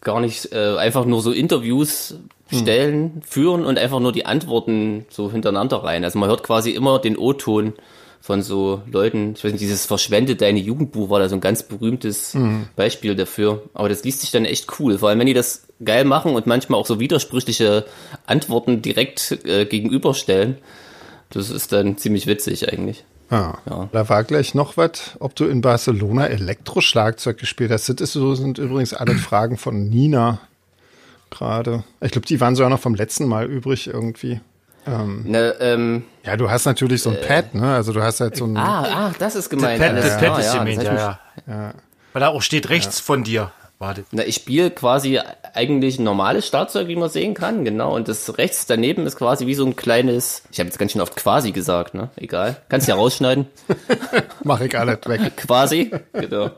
gar 0.01 0.21
nicht 0.21 0.53
äh, 0.53 0.77
einfach 0.77 1.05
nur 1.07 1.23
so 1.23 1.33
Interviews 1.33 2.17
stellen, 2.53 3.23
führen 3.27 3.65
und 3.65 3.79
einfach 3.79 4.01
nur 4.01 4.13
die 4.13 4.27
Antworten 4.27 5.07
so 5.09 5.33
hintereinander 5.33 5.79
rein. 5.79 6.05
Also 6.05 6.19
man 6.19 6.29
hört 6.29 6.43
quasi 6.43 6.71
immer 6.71 6.99
den 6.99 7.17
O-Ton 7.17 7.73
von 8.25 8.41
so 8.41 8.81
Leuten, 8.91 9.35
ich 9.37 9.45
weiß 9.45 9.53
nicht, 9.53 9.61
dieses 9.61 9.85
Verschwende 9.85 10.35
deine 10.35 10.59
Jugendbuch 10.59 11.11
war 11.11 11.21
da 11.21 11.29
so 11.29 11.35
ein 11.35 11.43
ganz 11.43 11.63
berühmtes 11.63 12.35
Beispiel 12.75 13.15
dafür. 13.17 13.65
Aber 13.75 13.91
das 13.91 14.03
liest 14.03 14.23
sich 14.23 14.31
dann 14.31 14.47
echt 14.47 14.81
cool, 14.81 14.97
vor 14.97 15.11
allem 15.11 15.19
wenn 15.19 15.27
die 15.27 15.35
das 15.35 15.67
geil 15.85 16.07
machen 16.07 16.35
und 16.35 16.47
manchmal 16.47 16.81
auch 16.81 16.87
so 16.87 16.99
widersprüchliche 16.99 17.85
Antworten 18.25 18.81
direkt 18.81 19.45
äh, 19.45 19.67
gegenüberstellen. 19.67 20.57
Das 21.29 21.51
ist 21.51 21.73
dann 21.73 21.99
ziemlich 21.99 22.27
witzig 22.27 22.73
eigentlich. 22.73 23.05
Ah, 23.29 23.59
Ja. 23.69 23.91
Da 23.93 24.09
war 24.09 24.25
gleich 24.25 24.55
noch 24.55 24.79
was, 24.79 25.17
ob 25.19 25.37
du 25.37 25.45
in 25.45 25.61
Barcelona 25.61 26.27
Elektroschlagzeug 26.29 27.37
gespielt 27.37 27.71
hast. 27.71 28.01
Das 28.01 28.13
so, 28.15 28.35
sind 28.35 28.57
übrigens 28.57 28.95
alle 28.95 29.15
Fragen 29.17 29.59
von 29.59 29.91
Nina 29.91 30.41
gerade. 31.29 31.85
Ich 32.01 32.13
glaube, 32.13 32.27
die 32.27 32.41
waren 32.41 32.57
sogar 32.57 32.71
noch 32.71 32.81
vom 32.81 32.95
letzten 32.95 33.27
Mal 33.27 33.45
übrig 33.45 33.87
irgendwie. 33.87 34.41
Ne, 34.87 35.55
ähm, 35.61 36.05
Ja, 36.25 36.37
du 36.37 36.51
hast 36.51 36.65
natürlich 36.67 37.03
so 37.03 37.11
ein 37.11 37.19
Pad, 37.27 37.55
ne? 37.55 37.75
Also 37.75 37.93
du 37.93 38.03
hast 38.03 38.21
halt 38.21 38.37
so 38.37 38.45
ein. 38.47 38.57
ah, 38.57 39.09
ah, 39.09 39.13
das 39.19 39.35
ist 39.37 39.49
gemeint. 39.51 39.81
Pad, 39.81 39.91
alles 39.91 40.05
das 40.05 40.19
Pad 40.21 40.39
ist 40.39 40.47
ja, 40.47 40.59
gemeint, 40.65 40.79
das 40.79 40.87
ja, 40.87 41.19
ja, 41.47 41.75
Weil 42.13 42.21
da 42.21 42.29
auch 42.29 42.43
steht 42.43 42.69
rechts 42.69 43.01
von 43.01 43.25
dir. 43.25 43.51
Warte. 43.85 44.05
Na, 44.13 44.25
ich 44.25 44.37
spiele 44.37 44.71
quasi 44.71 45.21
eigentlich 45.53 45.99
ein 45.99 46.05
normales 46.05 46.47
Schlagzeug, 46.47 46.89
wie 46.89 46.97
man 46.97 47.11
sehen 47.11 47.35
kann, 47.35 47.67
genau. 47.67 47.95
Und 47.95 48.09
das 48.09 48.39
rechts 48.39 48.65
daneben 48.65 49.07
ist 49.07 49.17
quasi 49.17 49.47
wie 49.47 49.55
so 49.55 49.67
ein 49.67 49.77
kleines, 49.77 50.43
ich 50.51 50.59
habe 50.59 50.69
jetzt 50.69 50.79
ganz 50.79 50.93
schön 50.93 51.03
oft 51.03 51.15
quasi 51.17 51.53
gesagt, 51.53 51.93
ne? 51.93 52.09
Egal. 52.17 52.57
Kannst 52.71 52.89
ja 52.89 52.95
rausschneiden. 52.95 53.45
Mach 54.43 54.63
ich 54.63 54.75
alles 54.75 55.01
weg. 55.05 55.37
quasi, 55.37 55.91
genau. 56.15 56.53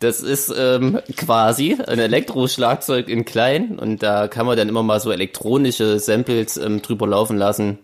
Das 0.00 0.22
ist 0.22 0.50
ähm, 0.56 0.98
quasi 1.14 1.76
ein 1.86 1.98
Elektroschlagzeug 1.98 3.10
in 3.10 3.26
klein 3.26 3.78
und 3.78 4.02
da 4.02 4.28
kann 4.28 4.46
man 4.46 4.56
dann 4.56 4.70
immer 4.70 4.82
mal 4.82 4.98
so 4.98 5.12
elektronische 5.12 5.98
Samples 5.98 6.56
ähm, 6.56 6.80
drüber 6.80 7.06
laufen 7.06 7.36
lassen. 7.36 7.80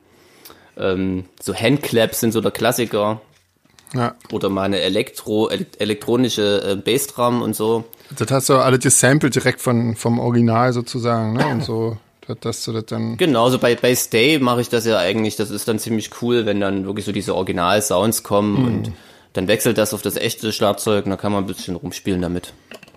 Ähm, 0.79 1.27
so 1.43 1.55
Handclaps 1.55 2.21
sind 2.21 2.33
so 2.33 2.41
der 2.41 2.53
Klassiker. 2.53 3.21
Ja. 3.95 4.15
Oder 4.33 4.49
mal 4.49 4.63
eine 4.63 4.81
Elektro, 4.81 5.51
ele 5.51 5.67
elektronische 5.79 6.63
äh, 6.65 6.77
Bassdrum 6.77 7.43
und 7.43 7.55
so. 7.55 7.85
Das 8.19 8.31
hast 8.31 8.49
du 8.49 8.55
alles 8.55 8.81
gesampelt 8.81 9.35
direkt 9.35 9.61
von, 9.61 9.97
vom 9.97 10.19
Original 10.19 10.73
sozusagen, 10.73 11.35
ne? 11.35 11.47
Und 11.49 11.63
so, 11.65 11.99
dass- 12.41 12.65
du 12.65 12.73
das 12.73 12.87
dann. 12.87 13.17
Genau, 13.19 13.51
so 13.51 13.59
bei, 13.59 13.75
bei 13.75 13.95
Stay 13.95 14.39
mache 14.39 14.61
ich 14.63 14.69
das 14.71 14.87
ja 14.87 14.99
eigentlich. 14.99 15.37
Das 15.37 15.51
ist 15.51 15.69
dann 15.69 15.79
ziemlich 15.79 16.11
cool, 16.23 16.47
wenn 16.47 16.61
dann 16.61 16.87
wirklich 16.87 17.05
so 17.05 17.13
diese 17.13 17.35
Original-Sounds 17.35 18.23
kommen 18.23 18.65
und 18.65 18.93
dann 19.35 19.49
wechselt 19.49 19.77
das 19.79 19.93
auf 19.93 20.01
das 20.03 20.17
echte 20.17 20.53
Schlagzeug 20.53 21.05
und 21.05 21.11
dann 21.11 21.19
kann 21.19 21.33
man 21.33 21.45
ein 21.45 21.47
bisschen 21.47 21.77
rumspielen 21.77 22.23
damit. 22.23 22.55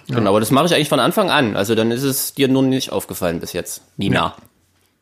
Genau, 0.07 0.29
aber 0.29 0.39
das 0.39 0.51
mache 0.51 0.67
ich 0.67 0.75
eigentlich 0.75 0.89
von 0.89 0.99
Anfang 0.99 1.29
an. 1.31 1.55
Also 1.57 1.75
dann 1.75 1.91
ist 1.91 2.03
es 2.03 2.33
dir 2.35 2.47
nur 2.47 2.61
nicht 2.63 2.91
aufgefallen 2.91 3.39
bis 3.39 3.53
jetzt. 3.53 3.81
Nina. 3.97 4.21
Mal 4.21 4.33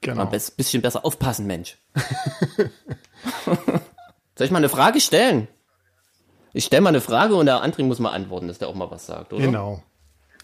Genau. 0.01 0.23
ein 0.29 0.41
bisschen 0.57 0.81
besser 0.81 1.05
aufpassen, 1.05 1.47
Mensch. 1.47 1.77
Soll 3.45 4.45
ich 4.45 4.51
mal 4.51 4.57
eine 4.57 4.69
Frage 4.69 4.99
stellen? 4.99 5.47
Ich 6.53 6.65
stelle 6.65 6.81
mal 6.81 6.89
eine 6.89 7.01
Frage 7.01 7.35
und 7.35 7.47
der 7.47 7.63
André 7.63 7.83
muss 7.83 7.99
mal 7.99 8.11
antworten, 8.11 8.47
dass 8.47 8.59
der 8.59 8.67
auch 8.67 8.75
mal 8.75 8.89
was 8.91 9.07
sagt, 9.07 9.33
oder? 9.33 9.43
Genau. 9.43 9.83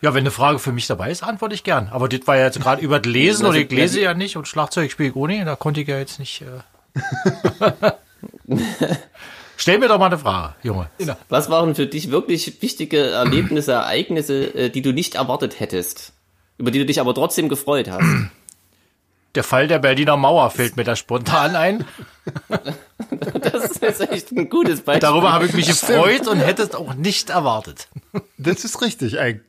Ja, 0.01 0.13
wenn 0.13 0.21
eine 0.21 0.31
Frage 0.31 0.59
für 0.59 0.71
mich 0.71 0.87
dabei 0.87 1.11
ist, 1.11 1.23
antworte 1.23 1.53
ich 1.53 1.63
gern. 1.63 1.89
Aber 1.91 2.07
das 2.09 2.25
war 2.25 2.37
ja 2.37 2.45
jetzt 2.45 2.59
gerade 2.59 2.81
über 2.81 2.99
das 2.99 3.11
Lesen 3.11 3.45
oder 3.45 3.57
ich 3.57 3.69
lese 3.69 4.01
ja 4.01 4.13
nicht 4.13 4.37
und 4.37 4.47
Schlagzeug 4.47 4.91
spiele 4.91 5.09
ich 5.09 5.15
ohne, 5.15 5.45
da 5.45 5.55
konnte 5.55 5.81
ich 5.81 5.87
ja 5.87 5.97
jetzt 5.97 6.19
nicht. 6.19 6.41
Äh 6.41 7.91
Stell 9.57 9.77
mir 9.77 9.89
doch 9.89 9.99
mal 9.99 10.05
eine 10.07 10.17
Frage, 10.17 10.55
Junge. 10.63 10.89
Was 11.27 11.49
waren 11.49 11.75
für 11.75 11.85
dich 11.85 12.11
wirklich 12.11 12.61
wichtige 12.61 13.09
Erlebnisse, 13.09 13.73
Ereignisse, 13.73 14.55
äh, 14.55 14.69
die 14.69 14.81
du 14.81 14.93
nicht 14.93 15.15
erwartet 15.15 15.59
hättest? 15.59 16.13
Über 16.57 16.71
die 16.71 16.79
du 16.79 16.85
dich 16.85 17.01
aber 17.01 17.13
trotzdem 17.13 17.49
gefreut 17.49 17.89
hast? 17.89 18.05
Der 19.35 19.43
Fall 19.43 19.67
der 19.67 19.79
Berliner 19.79 20.17
Mauer 20.17 20.49
fällt 20.49 20.75
mir 20.75 20.83
da 20.83 20.95
spontan 20.95 21.55
ein. 21.55 21.85
Das 23.41 23.63
ist 23.71 23.81
jetzt 23.81 24.01
echt 24.11 24.31
ein 24.31 24.49
gutes 24.49 24.81
Beispiel. 24.81 24.99
Darüber 24.99 25.31
habe 25.33 25.45
ich 25.45 25.53
mich 25.53 25.67
gefreut 25.67 26.27
und 26.27 26.39
hätte 26.39 26.61
es 26.63 26.75
auch 26.75 26.93
nicht 26.93 27.29
erwartet. 27.29 27.87
Das 28.37 28.63
ist 28.63 28.81
richtig, 28.81 29.19
allen 29.19 29.41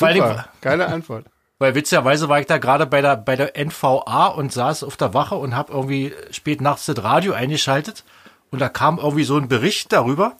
Dingen- 0.00 0.14
Super. 0.14 0.48
Geile 0.60 0.86
Antwort. 0.86 1.26
Weil 1.58 1.74
witzigerweise 1.74 2.28
war 2.28 2.40
ich 2.40 2.46
da 2.46 2.58
gerade 2.58 2.86
bei 2.86 3.00
der, 3.02 3.16
bei 3.16 3.36
der 3.36 3.52
NVA 3.62 4.28
und 4.28 4.52
saß 4.52 4.82
auf 4.84 4.96
der 4.96 5.14
Wache 5.14 5.34
und 5.34 5.54
habe 5.54 5.72
irgendwie 5.72 6.12
spät 6.30 6.60
nachts 6.60 6.86
das 6.86 7.02
Radio 7.04 7.34
eingeschaltet 7.34 8.04
und 8.50 8.60
da 8.60 8.68
kam 8.68 8.98
irgendwie 8.98 9.24
so 9.24 9.36
ein 9.36 9.48
Bericht 9.48 9.92
darüber, 9.92 10.36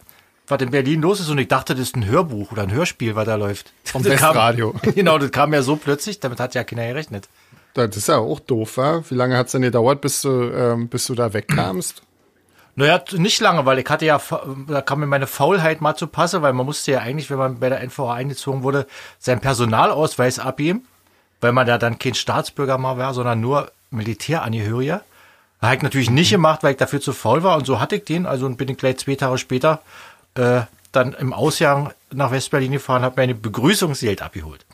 was 0.49 0.61
in 0.63 0.71
Berlin 0.71 1.03
los 1.03 1.21
ist 1.21 1.29
und 1.29 1.39
ich 1.39 1.49
dachte, 1.49 1.75
das 1.75 1.83
ist 1.83 1.97
ein 1.97 2.07
Hörbuch 2.07 2.53
oder 2.53 2.63
ein 2.63 2.73
Hörspiel, 2.73 3.15
was 3.15 3.27
da 3.27 3.37
läuft. 3.37 3.73
Vom 3.85 4.05
Westradio. 4.05 4.75
Genau, 4.95 5.19
das 5.19 5.31
kam 5.31 5.53
ja 5.53 5.63
so 5.63 5.77
plötzlich, 5.77 6.19
damit 6.21 6.41
hat 6.41 6.55
ja 6.55 6.65
keiner 6.65 6.87
gerechnet. 6.89 7.29
Das 7.75 7.97
ist 7.97 8.09
ja 8.09 8.19
auch 8.19 8.41
doof, 8.41 8.77
wa? 8.77 9.03
Wie 9.09 9.15
lange 9.15 9.37
hat's 9.37 9.53
denn 9.53 9.63
gedauert, 9.63 10.01
bis 10.01 10.23
du, 10.23 10.51
ähm, 10.53 10.89
bis 10.89 11.07
du 11.07 11.15
da 11.15 11.33
wegkamst? 11.33 12.03
Naja, 12.75 13.03
nicht 13.13 13.41
lange, 13.41 13.67
weil 13.67 13.79
ich 13.79 13.89
hatte 13.89 14.07
ja, 14.07 14.21
da 14.67 14.81
kam 14.81 15.01
mir 15.01 15.07
meine 15.07 15.27
Faulheit 15.27 15.83
mal 15.83 15.95
zu 15.95 16.07
passe, 16.07 16.41
weil 16.41 16.55
man 16.55 16.65
musste 16.65 16.93
ja 16.93 17.01
eigentlich, 17.01 17.31
wenn 17.31 17.39
man 17.39 17.61
bei 17.61 17.69
der 17.69 17.83
NVA 17.83 18.15
eingezogen 18.15 18.63
wurde, 18.63 18.87
seinen 19.19 19.41
Personalausweis 19.41 20.39
abgeben, 20.39 20.87
weil 21.43 21.53
man 21.53 21.67
da 21.67 21.77
dann 21.77 21.99
kein 21.99 22.15
Staatsbürger 22.15 22.79
mal 22.79 22.97
war, 22.97 23.13
sondern 23.13 23.41
nur 23.41 23.71
Militärangehöriger. 23.91 25.03
Habe 25.61 25.77
ich 25.77 25.83
natürlich 25.83 26.11
nicht 26.11 26.31
gemacht, 26.31 26.63
weil 26.63 26.73
ich 26.73 26.79
dafür 26.79 27.01
zu 27.01 27.13
faul 27.13 27.43
war 27.43 27.57
und 27.57 27.67
so 27.67 27.79
hatte 27.79 27.97
ich 27.97 28.05
den, 28.05 28.27
also 28.27 28.49
bin 28.49 28.69
ich 28.69 28.79
gleich 28.79 28.99
zwei 28.99 29.17
Tage 29.17 29.39
später 29.39 29.83
äh, 30.35 30.63
dann 30.93 31.13
im 31.13 31.33
Ausgang 31.33 31.93
nach 32.11 32.31
Westberlin 32.31 32.73
gefahren, 32.73 33.03
habe 33.03 33.17
mir 33.17 33.25
eine 33.25 33.35
Begrüßungsgeld 33.35 34.23
abgeholt. 34.23 34.65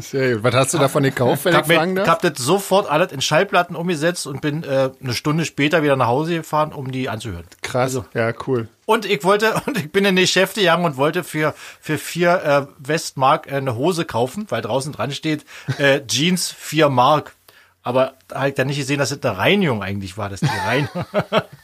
Sehr 0.00 0.34
gut. 0.34 0.42
Was 0.44 0.54
hast 0.54 0.74
du 0.74 0.78
davon 0.78 1.02
gekauft, 1.02 1.44
wenn 1.44 1.54
Ich 1.54 1.60
ich 1.60 1.66
fragen 1.66 1.90
habe 1.98 2.06
darf? 2.06 2.08
hab 2.08 2.22
das 2.22 2.38
sofort 2.38 2.90
alles 2.90 3.10
in 3.12 3.20
Schallplatten 3.20 3.74
umgesetzt 3.76 4.26
und 4.26 4.40
bin 4.40 4.62
äh, 4.64 4.90
eine 5.02 5.14
Stunde 5.14 5.44
später 5.44 5.82
wieder 5.82 5.96
nach 5.96 6.06
Hause 6.08 6.36
gefahren, 6.36 6.72
um 6.72 6.90
die 6.92 7.08
anzuhören. 7.08 7.44
Krass. 7.62 7.82
Also, 7.96 8.04
ja, 8.14 8.32
cool. 8.46 8.68
Und 8.86 9.04
ich 9.06 9.24
wollte, 9.24 9.54
und 9.66 9.76
ich 9.78 9.90
bin 9.90 10.04
in 10.04 10.16
die 10.16 10.22
Geschäfte 10.22 10.60
gegangen 10.60 10.84
und 10.84 10.96
wollte 10.96 11.24
für, 11.24 11.54
für 11.80 11.98
vier 11.98 12.42
äh, 12.44 12.86
Westmark 12.86 13.46
äh, 13.50 13.56
eine 13.56 13.74
Hose 13.76 14.04
kaufen, 14.04 14.46
weil 14.50 14.60
draußen 14.62 14.92
dran 14.92 15.12
steht, 15.12 15.44
äh, 15.78 16.00
Jeans 16.06 16.50
vier 16.50 16.88
Mark. 16.88 17.34
Aber 17.82 18.12
da 18.28 18.36
habe 18.40 18.48
ich 18.50 18.54
dann 18.54 18.68
nicht 18.68 18.76
gesehen, 18.78 18.98
dass 18.98 19.08
das 19.08 19.20
eine 19.22 19.36
Reinigung 19.38 19.82
eigentlich 19.82 20.16
war, 20.16 20.28
dass 20.28 20.38
die 20.40 20.46
Reinigung. 20.46 21.04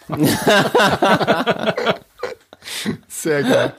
Sehr 3.08 3.42
geil. 3.44 3.72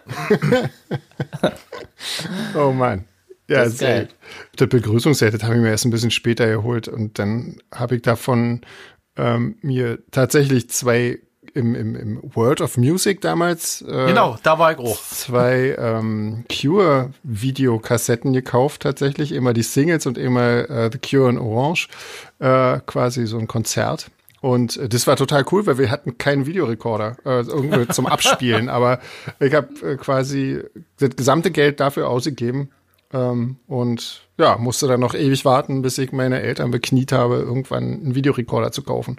oh 2.56 2.72
Mann. 2.72 3.06
Ja, 3.50 3.64
Das 3.64 3.74
ist 3.74 3.80
geil. 3.82 4.08
Das 4.56 4.70
Begrüßungsset, 4.70 5.44
habe 5.44 5.56
ich 5.56 5.62
mir 5.62 5.70
erst 5.70 5.86
ein 5.86 5.92
bisschen 5.92 6.12
später 6.12 6.48
geholt 6.48 6.88
und 6.88 7.20
dann 7.20 7.58
habe 7.74 7.96
ich 7.96 8.02
davon 8.04 8.62
ähm, 9.18 9.58
mir 9.62 10.00
tatsächlich 10.12 10.70
zwei 10.70 11.20
im, 11.56 11.74
im, 11.74 11.96
im 11.96 12.20
World 12.36 12.62
of 12.62 12.78
Music 12.78 13.22
damals 13.22 13.82
äh, 13.82 14.06
genau, 14.08 14.38
da 14.44 14.60
war 14.60 14.72
ich 14.74 14.78
auch. 14.78 15.02
zwei 15.02 15.76
ähm, 15.80 16.46
Cure-Videokassetten 16.52 18.34
gekauft, 18.34 18.84
tatsächlich. 18.84 19.32
Immer 19.32 19.54
die 19.54 19.64
Singles 19.64 20.06
und 20.06 20.18
immer 20.18 20.70
äh, 20.70 20.90
The 20.92 21.00
Cure 21.00 21.30
in 21.30 21.40
Orange. 21.40 21.88
Äh, 22.40 22.80
quasi 22.86 23.26
so 23.26 23.40
ein 23.40 23.48
Konzert. 23.48 24.12
Und 24.42 24.78
äh, 24.78 24.88
das 24.88 25.08
war 25.08 25.16
total 25.16 25.44
cool, 25.52 25.66
weil 25.66 25.78
wir 25.78 25.92
hatten 25.92 26.18
keinen 26.18 26.46
Videorekorder 26.46 27.18
äh, 27.26 27.42
irgendwie 27.42 27.88
zum 27.88 28.06
Abspielen. 28.06 28.70
Aber 28.70 29.00
ich 29.40 29.54
habe 29.54 29.68
äh, 29.86 29.96
quasi 29.98 30.62
das 31.00 31.16
gesamte 31.16 31.52
Geld 31.52 31.80
dafür 31.80 32.10
ausgegeben. 32.10 32.70
Ähm, 33.12 33.58
und 33.68 34.22
ja, 34.38 34.58
musste 34.58 34.88
dann 34.88 35.00
noch 35.00 35.16
ewig 35.16 35.44
warten, 35.44 35.82
bis 35.82 35.98
ich 35.98 36.12
meine 36.12 36.42
Eltern 36.42 36.72
bekniet 36.72 37.12
habe, 37.12 37.38
irgendwann 37.38 37.84
einen 37.84 38.16
Videorekorder 38.16 38.72
zu 38.72 38.84
kaufen. 38.84 39.18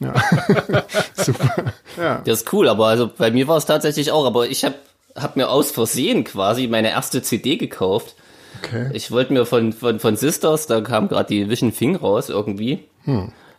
Ja. 0.00 0.14
Super. 1.14 1.72
Ja. 1.96 2.22
Das 2.24 2.42
ist 2.42 2.52
cool, 2.52 2.68
aber 2.68 2.86
also 2.86 3.08
bei 3.16 3.30
mir 3.30 3.46
war 3.46 3.56
es 3.56 3.66
tatsächlich 3.66 4.10
auch, 4.10 4.26
aber 4.26 4.48
ich 4.48 4.64
habe 4.64 4.74
hab 5.14 5.36
mir 5.36 5.48
aus 5.48 5.70
Versehen 5.70 6.24
quasi 6.24 6.66
meine 6.66 6.90
erste 6.90 7.22
CD 7.22 7.56
gekauft. 7.56 8.16
Okay. 8.62 8.90
Ich 8.92 9.10
wollte 9.10 9.32
mir 9.32 9.46
von, 9.46 9.72
von, 9.72 10.00
von 10.00 10.16
Sisters, 10.16 10.66
da 10.66 10.80
kam 10.80 11.08
gerade 11.08 11.28
die 11.28 11.48
Vision 11.48 11.72
Thing 11.72 11.96
raus 11.96 12.28
irgendwie, 12.28 12.84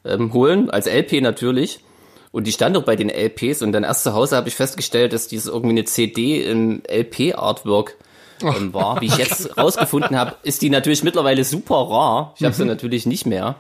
ähm, 0.06 0.34
holen, 0.34 0.70
als 0.70 0.86
LP 0.86 1.22
natürlich. 1.22 1.80
Und 2.32 2.48
die 2.48 2.52
stand 2.52 2.76
doch 2.76 2.84
bei 2.84 2.96
den 2.96 3.10
LPs 3.10 3.62
und 3.62 3.72
dann 3.72 3.84
erst 3.84 4.04
zu 4.04 4.14
Hause 4.14 4.38
habe 4.38 4.48
ich 4.48 4.56
festgestellt, 4.56 5.14
dass 5.14 5.28
dieses 5.28 5.48
irgendwie 5.48 5.72
eine 5.72 5.86
CD 5.86 6.44
im 6.44 6.82
LP-Artwork 6.90 7.98
ähm, 8.44 8.74
war. 8.74 9.02
Wie 9.02 9.08
ich 9.08 9.18
jetzt 9.18 9.58
rausgefunden 9.58 10.18
habe, 10.18 10.36
ist 10.44 10.62
die 10.62 10.70
natürlich 10.70 11.04
mittlerweile 11.04 11.44
super 11.44 11.76
rar. 11.76 12.34
Ich 12.38 12.44
habe 12.44 12.54
sie 12.54 12.66
natürlich 12.66 13.06
nicht 13.06 13.26
mehr. 13.26 13.56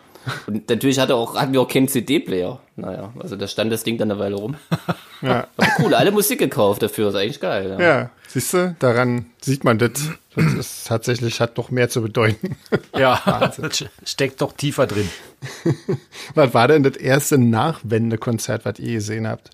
Und 0.46 0.70
natürlich 0.70 1.00
hatte 1.00 1.16
auch, 1.16 1.36
hatten 1.36 1.54
wir 1.54 1.62
auch 1.62 1.68
keinen 1.68 1.88
CD-Player. 1.88 2.60
Naja, 2.76 3.12
also 3.20 3.36
da 3.36 3.48
stand 3.48 3.72
das 3.72 3.84
Ding 3.84 3.98
dann 3.98 4.12
eine 4.12 4.20
Weile 4.20 4.36
rum. 4.36 4.56
Ja. 5.24 5.46
Aber 5.56 5.68
cool, 5.78 5.94
alle 5.94 6.12
Musik 6.12 6.40
gekauft 6.40 6.82
dafür, 6.82 7.10
ist 7.10 7.16
eigentlich 7.16 7.40
geil. 7.40 7.78
Ja. 7.78 7.80
Ja, 7.80 8.10
siehst 8.28 8.56
du, 8.56 8.76
daran 8.80 9.28
sieht 9.40 9.64
man 9.64 9.78
das. 9.78 9.92
Das 10.36 10.54
ist 10.60 10.88
tatsächlich, 10.88 11.40
hat 11.40 11.58
noch 11.58 11.70
mehr 11.70 11.90
zu 11.90 12.02
bedeuten. 12.02 12.56
Ja, 12.98 13.52
steckt 14.04 14.42
doch 14.42 14.54
tiefer 14.54 14.88
drin. 14.88 15.08
Was 16.34 16.56
war 16.56 16.68
denn 16.68 16.82
das 16.82 16.98
erste 16.98 17.38
Nachwendekonzert, 17.38 18.66
was 18.66 18.80
ihr 18.80 18.94
gesehen 18.94 19.28
habt? 19.28 19.52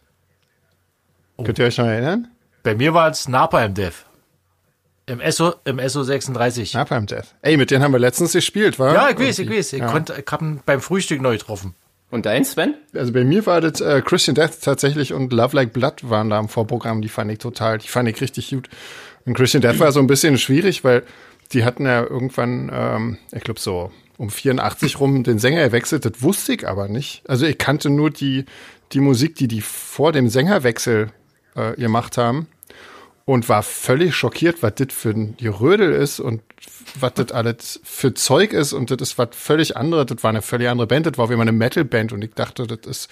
Könnt 1.43 1.59
ihr 1.59 1.65
euch 1.65 1.77
noch 1.77 1.85
erinnern? 1.85 2.29
Bei 2.63 2.73
mir 2.73 2.93
war 2.93 3.09
es 3.09 3.27
Napalm 3.27 3.73
Death. 3.73 4.05
Im 5.07 5.21
SO, 5.31 5.53
im 5.63 5.79
SO 5.87 6.03
36. 6.03 6.73
Ja, 6.73 6.81
Napalm 6.81 7.05
Death. 7.05 7.35
Ey, 7.41 7.55
mit 7.55 7.71
denen 7.71 7.81
haben 7.81 7.93
wir 7.93 7.99
letztens 7.99 8.33
gespielt, 8.33 8.77
war? 8.77 9.09
ich 9.09 9.17
weiß, 9.17 9.39
ich 9.39 9.49
weiß. 9.49 9.73
Ich, 9.73 9.85
konnte, 9.85 10.13
ich 10.17 10.29
hab 10.29 10.41
ihn 10.41 10.59
beim 10.65 10.81
Frühstück 10.81 11.21
neu 11.21 11.37
getroffen. 11.37 11.75
Und 12.11 12.25
dein, 12.25 12.43
Sven? 12.43 12.75
Also 12.93 13.13
bei 13.13 13.23
mir 13.23 13.45
war 13.45 13.61
das 13.61 13.79
äh, 13.79 14.01
Christian 14.01 14.35
Death 14.35 14.61
tatsächlich 14.61 15.13
und 15.13 15.31
Love 15.31 15.55
Like 15.55 15.71
Blood 15.71 16.09
waren 16.09 16.29
da 16.29 16.39
im 16.39 16.49
Vorprogramm. 16.49 17.01
Die 17.01 17.09
fand 17.09 17.31
ich 17.31 17.39
total, 17.39 17.77
die 17.77 17.87
fand 17.87 18.09
ich 18.09 18.19
richtig 18.19 18.49
gut. 18.49 18.69
Und 19.25 19.33
Christian 19.33 19.61
Death 19.61 19.79
war 19.79 19.93
so 19.93 19.99
ein 20.01 20.07
bisschen 20.07 20.37
schwierig, 20.37 20.83
weil 20.83 21.03
die 21.53 21.63
hatten 21.63 21.85
ja 21.85 22.03
irgendwann, 22.03 22.69
ähm, 22.73 23.17
ich 23.31 23.43
glaube 23.43 23.61
so 23.61 23.91
um 24.17 24.29
84 24.29 24.99
rum 24.99 25.23
den 25.23 25.39
Sänger 25.39 25.63
gewechselt. 25.65 26.03
Das 26.03 26.21
wusste 26.21 26.53
ich 26.53 26.67
aber 26.67 26.89
nicht. 26.89 27.23
Also 27.29 27.45
ich 27.45 27.57
kannte 27.57 27.89
nur 27.89 28.09
die, 28.09 28.45
die 28.91 28.99
Musik, 28.99 29.35
die 29.35 29.47
die 29.47 29.61
vor 29.61 30.11
dem 30.11 30.27
Sängerwechsel 30.27 31.11
äh, 31.55 31.73
gemacht 31.73 32.17
haben 32.17 32.47
und 33.27 33.49
war 33.49 33.61
völlig 33.61 34.15
schockiert, 34.15 34.63
was 34.63 34.75
das 34.75 34.87
für 34.91 35.09
ein 35.09 35.35
Gerödel 35.35 35.91
ist 35.91 36.21
und 36.21 36.41
was 36.97 37.13
das 37.15 37.33
alles 37.33 37.81
für 37.83 38.13
Zeug 38.13 38.53
ist 38.53 38.71
und 38.71 38.89
das 38.89 39.01
ist 39.01 39.17
was 39.17 39.29
völlig 39.33 39.75
anderes. 39.75 40.05
Das 40.05 40.23
war 40.23 40.29
eine 40.29 40.41
völlig 40.41 40.69
andere 40.69 40.87
Band, 40.87 41.07
das 41.07 41.17
war 41.17 41.27
wie 41.27 41.33
immer 41.33 41.41
eine 41.41 41.51
Metal-Band 41.51 42.13
und 42.13 42.23
ich 42.23 42.33
dachte, 42.33 42.65
das 42.65 42.79
ist 42.89 43.09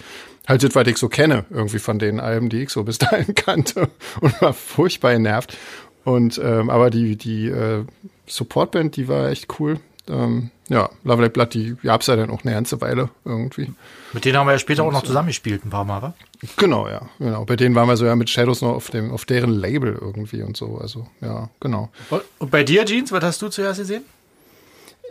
halt 0.48 0.62
das, 0.62 0.74
was 0.74 0.88
ich 0.88 0.96
so 0.96 1.10
kenne, 1.10 1.44
irgendwie 1.50 1.78
von 1.78 1.98
den 1.98 2.18
Alben, 2.18 2.48
die 2.48 2.62
ich 2.62 2.70
so 2.70 2.82
bis 2.82 2.96
dahin 2.98 3.34
kannte 3.34 3.90
und 4.20 4.40
war 4.40 4.54
furchtbar 4.54 5.12
genervt. 5.12 5.58
Und 6.04 6.40
ähm, 6.42 6.70
aber 6.70 6.88
die, 6.88 7.16
die 7.16 7.48
äh, 7.48 7.84
Supportband, 8.26 8.96
die 8.96 9.08
war 9.08 9.28
echt 9.28 9.60
cool. 9.60 9.80
Ähm, 10.08 10.50
ja, 10.68 10.88
Love 11.04 11.22
Like 11.22 11.34
Blood, 11.34 11.52
die 11.52 11.76
gab's 11.82 12.06
ja 12.06 12.16
dann 12.16 12.30
auch 12.30 12.42
eine 12.42 12.54
ganze 12.54 12.80
Weile 12.80 13.10
irgendwie. 13.26 13.70
Mit 14.14 14.24
denen 14.24 14.38
haben 14.38 14.46
wir 14.46 14.52
ja 14.52 14.58
später 14.58 14.82
auch 14.82 14.92
noch 14.92 15.02
zusammengespielt, 15.02 15.66
ein 15.66 15.70
paar 15.70 15.84
Mal, 15.84 16.00
wa? 16.00 16.14
Genau, 16.56 16.88
ja, 16.88 17.08
genau. 17.18 17.44
Bei 17.44 17.56
denen 17.56 17.74
waren 17.74 17.88
wir 17.88 17.96
so 17.96 18.04
ja 18.06 18.14
mit 18.16 18.28
Shadows 18.30 18.62
noch 18.62 18.74
auf 18.74 18.90
dem, 18.90 19.10
auf 19.10 19.24
deren 19.24 19.50
Label 19.50 19.96
irgendwie 20.00 20.42
und 20.42 20.56
so. 20.56 20.78
Also, 20.78 21.06
ja, 21.20 21.48
genau. 21.60 21.90
Und- 22.10 22.50
bei 22.50 22.62
dir, 22.64 22.84
Jeans, 22.84 23.10
was 23.12 23.22
hast 23.24 23.42
du 23.42 23.48
zuerst 23.48 23.78
gesehen? 23.80 24.04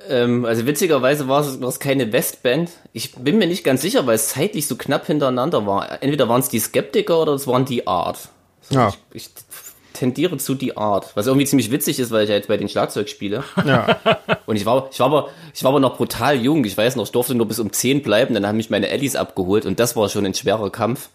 Ähm, 0.08 0.46
also 0.46 0.66
witzigerweise 0.68 1.28
war 1.28 1.42
es, 1.42 1.60
war 1.62 1.70
es 1.70 1.80
keine 1.80 2.12
Westband. 2.12 2.70
Ich 2.94 3.16
bin 3.16 3.38
mir 3.38 3.48
nicht 3.48 3.64
ganz 3.64 3.82
sicher, 3.82 4.06
weil 4.06 4.16
es 4.16 4.30
zeitlich 4.30 4.68
so 4.68 4.76
knapp 4.76 5.08
hintereinander 5.08 5.66
war. 5.66 6.04
Entweder 6.04 6.30
waren 6.30 6.42
es 6.42 6.50
die 6.50 6.60
Skeptiker 6.60 7.20
oder 7.22 7.34
es 7.34 7.48
waren 7.48 7.66
die 7.66 7.88
Art. 7.88 8.30
Ja, 8.70 8.94
Ich 9.12 9.30
tendiere 9.96 10.38
zu 10.38 10.54
die 10.54 10.78
Art, 10.78 11.16
was 11.16 11.28
irgendwie 11.28 11.46
ziemlich 11.46 11.72
witzig 11.72 12.00
ist, 12.00 12.12
weil 12.12 12.24
ich 12.24 12.30
ja 12.30 12.36
jetzt 12.36 12.48
bei 12.48 12.58
den 12.58 12.70
Schlagzeug 12.70 13.10
spiele. 13.10 13.44
ja. 13.66 13.98
Und 14.46 14.58
ich 14.58 14.66
war, 14.66 14.90
ich 14.92 15.00
war 15.00 15.08
aber, 15.08 15.30
ich 15.54 15.64
war 15.64 15.72
aber 15.72 15.80
noch 15.80 15.98
brutal 15.98 16.36
jung. 16.40 16.64
Ich 16.66 16.78
weiß 16.78 16.96
noch, 16.98 17.06
ich 17.06 17.12
durfte 17.12 17.34
nur 17.34 17.48
bis 17.48 17.60
um 17.60 17.74
10 17.74 18.04
bleiben. 18.04 18.36
Dann 18.36 18.46
haben 18.46 18.58
mich 18.58 18.70
meine 18.70 18.90
Ellis 18.90 19.16
abgeholt 19.16 19.66
und 19.66 19.80
das 19.80 19.96
war 19.96 20.08
schon 20.08 20.26
ein 20.26 20.36
schwerer 20.36 20.70
Kampf. 20.70 21.10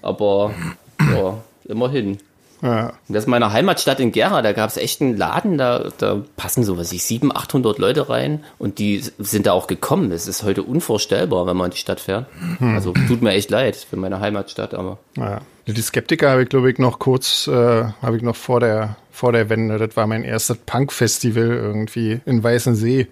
Aber 0.00 0.52
ja, 1.00 1.38
immerhin. 1.64 2.18
Ja. 2.62 2.92
Das 3.08 3.24
ist 3.24 3.28
meiner 3.28 3.52
Heimatstadt 3.52 4.00
in 4.00 4.12
Gera, 4.12 4.42
da 4.42 4.52
gab 4.52 4.70
es 4.70 4.76
echt 4.76 5.00
einen 5.00 5.16
Laden, 5.16 5.58
da, 5.58 5.90
da 5.98 6.22
passen 6.36 6.64
so 6.64 6.78
was 6.78 6.92
ich 6.92 7.04
700, 7.04 7.38
800 7.38 7.78
Leute 7.78 8.08
rein 8.08 8.44
und 8.58 8.78
die 8.78 9.02
sind 9.18 9.46
da 9.46 9.52
auch 9.52 9.66
gekommen. 9.66 10.10
Das 10.10 10.26
ist 10.26 10.42
heute 10.42 10.62
unvorstellbar, 10.62 11.46
wenn 11.46 11.56
man 11.56 11.66
in 11.66 11.70
die 11.72 11.78
Stadt 11.78 12.00
fährt. 12.00 12.26
Also 12.60 12.92
tut 13.06 13.22
mir 13.22 13.32
echt 13.32 13.50
leid 13.50 13.76
für 13.76 13.96
meine 13.96 14.20
Heimatstadt, 14.20 14.74
aber 14.74 14.98
Ja. 15.16 15.40
Die 15.66 15.82
Skeptiker 15.82 16.30
habe 16.30 16.44
ich, 16.44 16.48
glaube 16.48 16.70
ich, 16.70 16.78
noch 16.78 16.98
kurz, 16.98 17.46
äh, 17.46 17.52
habe 18.00 18.16
ich 18.16 18.22
noch 18.22 18.36
vor 18.36 18.58
der, 18.58 18.96
vor 19.12 19.32
der 19.32 19.50
Wende. 19.50 19.76
Das 19.76 19.96
war 19.98 20.06
mein 20.06 20.24
erstes 20.24 20.56
Punk-Festival 20.56 21.42
irgendwie 21.44 22.20
in 22.24 22.42
Weißensee. 22.42 23.06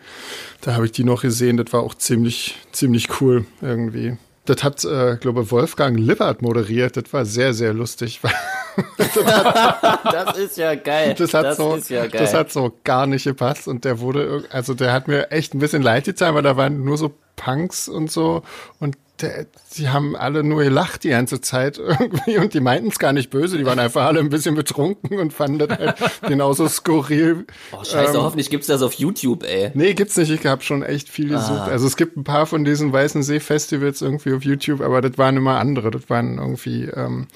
Da 0.62 0.74
habe 0.74 0.86
ich 0.86 0.92
die 0.92 1.04
noch 1.04 1.20
gesehen. 1.20 1.58
Das 1.58 1.74
war 1.74 1.82
auch 1.82 1.94
ziemlich, 1.94 2.56
ziemlich 2.72 3.20
cool 3.20 3.44
irgendwie. 3.60 4.16
Das 4.46 4.64
hat, 4.64 4.82
äh, 4.86 5.16
glaube 5.20 5.42
ich, 5.42 5.50
Wolfgang 5.50 5.98
Lippert 5.98 6.40
moderiert. 6.40 6.96
Das 6.96 7.12
war 7.12 7.26
sehr, 7.26 7.52
sehr 7.52 7.74
lustig. 7.74 8.20
das 8.96 10.36
ist 10.38 10.56
ja 10.56 10.74
geil. 10.74 11.14
Das 11.16 11.34
hat, 11.34 11.56
so, 11.56 11.74
ist 11.74 11.88
ja 11.90 12.06
geil. 12.06 12.20
das 12.20 12.34
hat 12.34 12.50
so 12.50 12.72
gar 12.84 13.06
nicht 13.06 13.24
gepasst 13.24 13.68
und 13.68 13.84
der 13.84 14.00
wurde, 14.00 14.44
also 14.50 14.74
der 14.74 14.92
hat 14.92 15.08
mir 15.08 15.30
echt 15.30 15.54
ein 15.54 15.58
bisschen 15.58 15.82
leid 15.82 16.04
getan, 16.04 16.34
weil 16.34 16.42
da 16.42 16.56
waren 16.56 16.84
nur 16.84 16.98
so 16.98 17.14
Punks 17.36 17.88
und 17.88 18.10
so 18.10 18.42
und 18.80 18.96
der, 19.20 19.46
die 19.76 19.88
haben 19.88 20.14
alle 20.16 20.44
nur 20.44 20.62
gelacht 20.62 21.04
die 21.04 21.10
ganze 21.10 21.40
Zeit 21.40 21.78
irgendwie 21.78 22.38
und 22.38 22.54
die 22.54 22.60
meinten 22.60 22.88
es 22.88 22.98
gar 22.98 23.12
nicht 23.12 23.30
böse, 23.30 23.58
die 23.58 23.66
waren 23.66 23.78
einfach 23.78 24.04
alle 24.04 24.20
ein 24.20 24.28
bisschen 24.28 24.54
betrunken 24.54 25.18
und 25.18 25.32
fanden 25.32 25.58
das 25.58 25.78
halt 25.78 25.96
genauso 26.22 26.68
skurril. 26.68 27.46
oh, 27.72 27.84
scheiße, 27.84 28.20
hoffentlich 28.20 28.50
gibt's 28.50 28.66
das 28.66 28.82
auf 28.82 28.94
YouTube, 28.94 29.44
ey. 29.44 29.70
Nee, 29.74 29.94
gibt's 29.94 30.16
nicht. 30.16 30.30
Ich 30.30 30.44
habe 30.46 30.62
schon 30.62 30.82
echt 30.82 31.08
viel 31.08 31.28
gesucht. 31.28 31.68
Also 31.68 31.86
es 31.86 31.96
gibt 31.96 32.16
ein 32.16 32.24
paar 32.24 32.46
von 32.46 32.64
diesen 32.64 32.92
Weißen 32.92 33.22
See-Festivals 33.22 34.02
irgendwie 34.02 34.34
auf 34.34 34.44
YouTube, 34.44 34.80
aber 34.80 35.00
das 35.00 35.18
waren 35.18 35.36
immer 35.36 35.58
andere. 35.58 35.90
Das 35.90 36.08
waren 36.10 36.38
irgendwie 36.38 36.84
ähm, 36.84 37.26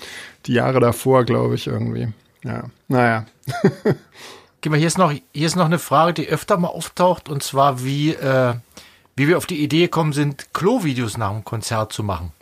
die 0.46 0.54
Jahre 0.54 0.80
davor, 0.80 1.24
glaube 1.24 1.54
ich, 1.54 1.66
irgendwie. 1.66 2.08
Ja, 2.44 2.64
naja. 2.88 3.26
Geh 4.62 4.68
mal, 4.68 4.78
hier 4.78 4.88
ist 4.88 4.98
noch, 4.98 5.12
hier 5.12 5.46
ist 5.46 5.56
noch 5.56 5.64
eine 5.64 5.78
Frage, 5.78 6.12
die 6.12 6.28
öfter 6.28 6.58
mal 6.58 6.68
auftaucht, 6.68 7.30
und 7.30 7.42
zwar 7.42 7.82
wie, 7.82 8.10
äh, 8.10 8.54
wie 9.16 9.28
wir 9.28 9.36
auf 9.36 9.46
die 9.46 9.62
Idee 9.62 9.82
gekommen 9.82 10.12
sind, 10.12 10.52
Klo-Videos 10.54 11.16
nach 11.16 11.30
dem 11.30 11.44
Konzert 11.44 11.92
zu 11.92 12.02
machen. 12.02 12.32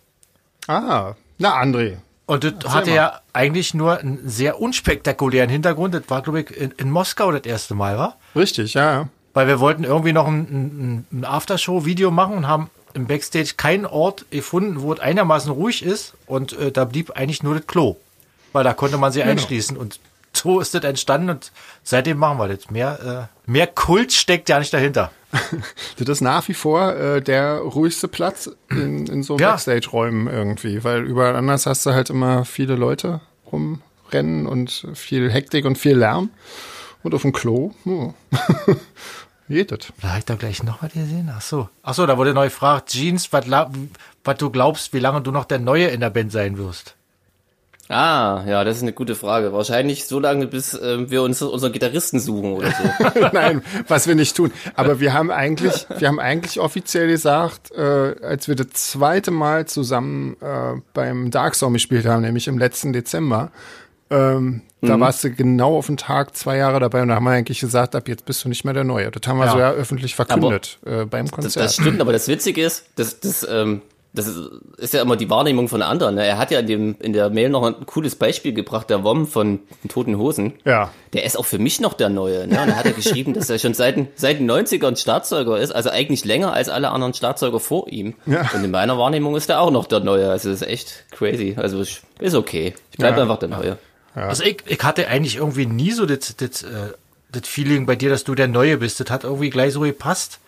Ah, 0.66 1.14
na 1.38 1.61
André. 1.61 1.98
Und 2.26 2.44
das 2.44 2.74
hatte 2.74 2.90
mal. 2.90 2.96
ja 2.96 3.20
eigentlich 3.33 3.72
nur 3.72 3.98
einen 3.98 4.28
sehr 4.28 4.61
unspektakulären 4.61 5.48
Hintergrund. 5.48 5.94
Das 5.94 6.02
war, 6.09 6.20
glaube 6.20 6.42
ich, 6.42 6.50
in, 6.50 6.72
in 6.72 6.90
Moskau 6.90 7.33
das 7.33 7.44
erste 7.44 7.74
Mal, 7.74 7.96
war? 7.96 8.16
Richtig, 8.37 8.74
ja. 8.74 9.09
Weil 9.33 9.46
wir 9.46 9.61
wollten 9.61 9.85
irgendwie 9.85 10.12
noch 10.12 10.26
ein, 10.26 10.40
ein, 10.40 11.07
ein 11.11 11.24
Aftershow-Video 11.24 12.11
machen 12.11 12.37
und 12.37 12.46
haben 12.46 12.70
im 12.92 13.07
Backstage 13.07 13.54
keinen 13.57 13.87
Ort 13.87 14.26
gefunden, 14.31 14.83
wo 14.83 14.92
es 14.92 15.00
einigermaßen 15.00 15.50
ruhig 15.50 15.83
ist. 15.83 16.14
Und 16.26 16.52
äh, 16.52 16.70
da 16.70 16.85
blieb 16.85 17.12
eigentlich 17.12 17.42
nur 17.42 17.54
das 17.54 17.66
Klo. 17.66 17.96
Weil 18.52 18.64
da 18.64 18.74
konnte 18.74 18.98
man 18.98 19.11
sie 19.11 19.22
einschließen. 19.22 19.76
Und 19.76 19.98
so 20.38 20.61
ist 20.61 20.74
das 20.74 20.85
entstanden 20.85 21.31
und 21.31 21.53
seitdem 21.83 22.18
machen 22.18 22.38
wir 22.38 22.48
das. 22.48 22.70
Mehr, 22.70 23.29
äh, 23.46 23.51
mehr 23.51 23.66
Kult 23.66 24.12
steckt 24.12 24.48
ja 24.48 24.59
nicht 24.59 24.72
dahinter. 24.72 25.11
Das 25.98 26.09
ist 26.09 26.20
nach 26.20 26.48
wie 26.48 26.55
vor 26.55 26.94
äh, 26.94 27.20
der 27.20 27.59
ruhigste 27.59 28.09
Platz 28.09 28.51
in, 28.70 29.07
in 29.07 29.22
so 29.22 29.37
Ja. 29.38 29.51
Backstage-Räumen 29.51 30.27
irgendwie, 30.27 30.85
weil 30.85 31.05
überall 31.05 31.37
anders 31.37 31.66
hast 31.66 31.85
du 31.85 31.92
halt 31.92 32.09
immer 32.09 32.44
viele 32.44 32.77
Leute 32.77 33.20
rumrennen 33.53 34.46
und 34.46 34.87
viel 34.94 35.31
Hektik 35.31 35.64
und 35.66 35.77
viel 35.77 35.96
Lärm. 35.96 36.31
Und 37.03 37.14
auf 37.14 37.22
dem 37.22 37.33
Klo, 37.33 37.72
oh. 37.85 38.14
geht 39.48 39.70
das. 39.70 39.92
Da 40.01 40.09
habe 40.09 40.18
ich 40.18 40.24
da 40.24 40.35
gleich 40.35 40.62
noch 40.62 40.83
was 40.83 40.92
gesehen. 40.92 41.31
Ach 41.35 41.40
so. 41.40 41.68
Ach 41.83 41.94
so, 41.94 42.07
da 42.07 42.16
wurde 42.16 42.35
neu 42.35 42.46
gefragt, 42.46 42.90
Jeans, 42.90 43.31
was 43.33 44.38
du 44.38 44.51
glaubst, 44.51 44.92
wie 44.92 44.98
lange 44.98 45.20
du 45.20 45.31
noch 45.31 45.44
der 45.44 45.59
Neue 45.59 45.88
in 45.88 46.01
der 46.01 46.11
Band 46.11 46.33
sein 46.33 46.59
wirst. 46.59 46.96
Ah, 47.90 48.44
ja, 48.46 48.64
das 48.64 48.77
ist 48.77 48.83
eine 48.83 48.92
gute 48.92 49.14
Frage. 49.14 49.53
Wahrscheinlich 49.53 50.05
so 50.07 50.20
lange, 50.20 50.46
bis 50.46 50.79
ähm, 50.83 51.11
wir 51.11 51.22
uns 51.22 51.40
unseren 51.40 51.72
Gitarristen 51.72 52.20
suchen 52.20 52.53
oder 52.53 52.70
so. 52.70 53.20
Nein, 53.33 53.62
was 53.87 54.07
wir 54.07 54.14
nicht 54.14 54.37
tun. 54.37 54.53
Aber 54.74 55.01
wir 55.01 55.14
haben 55.14 55.31
eigentlich, 55.31 55.87
wir 55.96 56.07
haben 56.09 56.20
eigentlich 56.20 56.61
offiziell 56.61 57.09
gesagt, 57.09 57.70
äh, 57.72 58.14
als 58.22 58.46
wir 58.46 58.57
das 58.57 58.68
zweite 58.72 59.31
Mal 59.31 59.66
zusammen 59.66 60.37
äh, 60.42 60.81
beim 60.92 61.31
Darkstorm 61.31 61.72
gespielt 61.72 62.05
haben, 62.05 62.22
nämlich 62.22 62.46
im 62.46 62.59
letzten 62.59 62.92
Dezember, 62.92 63.51
ähm, 64.11 64.62
da 64.81 65.01
warst 65.01 65.24
du 65.24 65.31
genau 65.31 65.77
auf 65.77 65.87
den 65.87 65.96
Tag 65.96 66.37
zwei 66.37 66.57
Jahre 66.59 66.79
dabei 66.81 67.03
und 67.03 67.09
da 67.09 67.16
haben 67.16 67.24
wir 67.24 67.31
eigentlich 67.33 67.61
gesagt, 67.61 67.96
ab 67.96 68.07
jetzt 68.09 68.24
bist 68.27 68.44
du 68.44 68.48
nicht 68.48 68.64
mehr 68.64 68.74
der 68.74 68.85
Neue. 68.85 69.11
Das 69.11 69.27
haben 69.27 69.38
wir 69.38 69.46
Ja. 69.46 69.53
so 69.53 69.59
ja 69.59 69.70
öffentlich 69.72 70.14
verkündet 70.14 70.79
äh, 70.87 71.05
beim 71.05 71.24
Das, 71.27 71.33
Konzert. 71.35 71.64
das 71.64 71.74
stimmt, 71.74 72.01
aber 72.01 72.12
das 72.12 72.29
Witzige 72.29 72.62
ist, 72.64 72.85
das, 72.96 73.18
das, 73.20 73.46
ähm, 73.51 73.83
das 74.18 74.26
ist, 74.26 74.38
ist 74.76 74.94
ja 74.94 75.00
immer 75.02 75.16
die 75.16 75.31
Wahrnehmung 75.31 75.68
von 75.68 75.81
anderen. 75.81 76.16
Ne? 76.16 76.26
Er 76.26 76.37
hat 76.38 76.50
ja 76.50 76.59
in, 76.61 76.66
dem, 76.66 76.96
in 77.00 77.12
der 77.12 77.31
Mail 77.31 77.48
noch 77.48 77.62
ein 77.64 77.87
cooles 77.87 78.16
Beispiel 78.16 78.52
gebracht, 78.52 78.90
der 78.90 79.04
Wom 79.04 79.26
von 79.26 79.61
den 79.83 79.88
Toten 79.88 80.18
Hosen. 80.18 80.54
ja. 80.64 80.90
Der 81.14 81.24
ist 81.24 81.38
auch 81.38 81.46
für 81.46 81.59
mich 81.59 81.81
noch 81.81 81.94
der 81.94 82.11
Neue. 82.11 82.46
Ne? 82.46 82.61
Und 82.61 82.68
er 82.68 82.76
hat 82.76 82.85
ja 82.85 82.90
geschrieben, 82.92 83.33
dass 83.35 83.48
er 83.48 83.59
schon 83.59 83.72
seit, 83.72 83.96
den- 83.96 84.09
seit 84.14 84.40
den 84.40 84.50
90ern 84.50 84.94
Schlagzeuger 85.00 85.59
ist, 85.59 85.70
also 85.70 85.88
eigentlich 85.88 86.24
länger 86.26 86.52
als 86.52 86.68
alle 86.68 86.90
anderen 86.90 87.14
Schlagzeuger 87.14 87.61
vor 87.61 87.88
ihm. 87.88 88.14
Ja. 88.26 88.50
Und 88.54 88.62
in 88.64 88.70
meiner 88.70 88.98
Wahrnehmung 88.98 89.35
ist 89.35 89.48
er 89.48 89.61
auch 89.62 89.70
noch 89.70 89.87
der 89.87 90.00
Neue. 90.00 90.31
Also 90.31 90.50
das 90.50 90.61
ist 90.61 90.68
echt 90.68 91.04
crazy. 91.11 91.54
Also 91.57 91.81
ich- 91.81 92.02
ist 92.18 92.35
okay. 92.35 92.74
Ich 92.90 92.98
bleib 92.98 93.16
Ja. 93.16 93.22
einfach 93.22 93.38
der 93.38 93.48
Neue. 93.48 93.78
Also 94.14 94.42
ich, 94.42 94.59
ich 94.66 94.83
hatte 94.83 95.07
eigentlich 95.09 95.37
irgendwie 95.37 95.64
nie 95.66 95.92
so 95.92 96.04
das, 96.04 96.37
das, 96.37 96.62
äh, 96.64 96.66
das 97.31 97.46
Feeling 97.48 97.87
bei 97.87 97.94
dir, 97.96 98.11
dass 98.11 98.24
du 98.24 98.35
der 98.35 98.48
Neue 98.48 98.76
bist. 98.78 98.98
Das 99.00 99.09
hat 99.11 99.24
irgendwie 99.24 99.48
gleich 99.50 99.72
so 99.72 99.81
gepasst. 99.81 100.40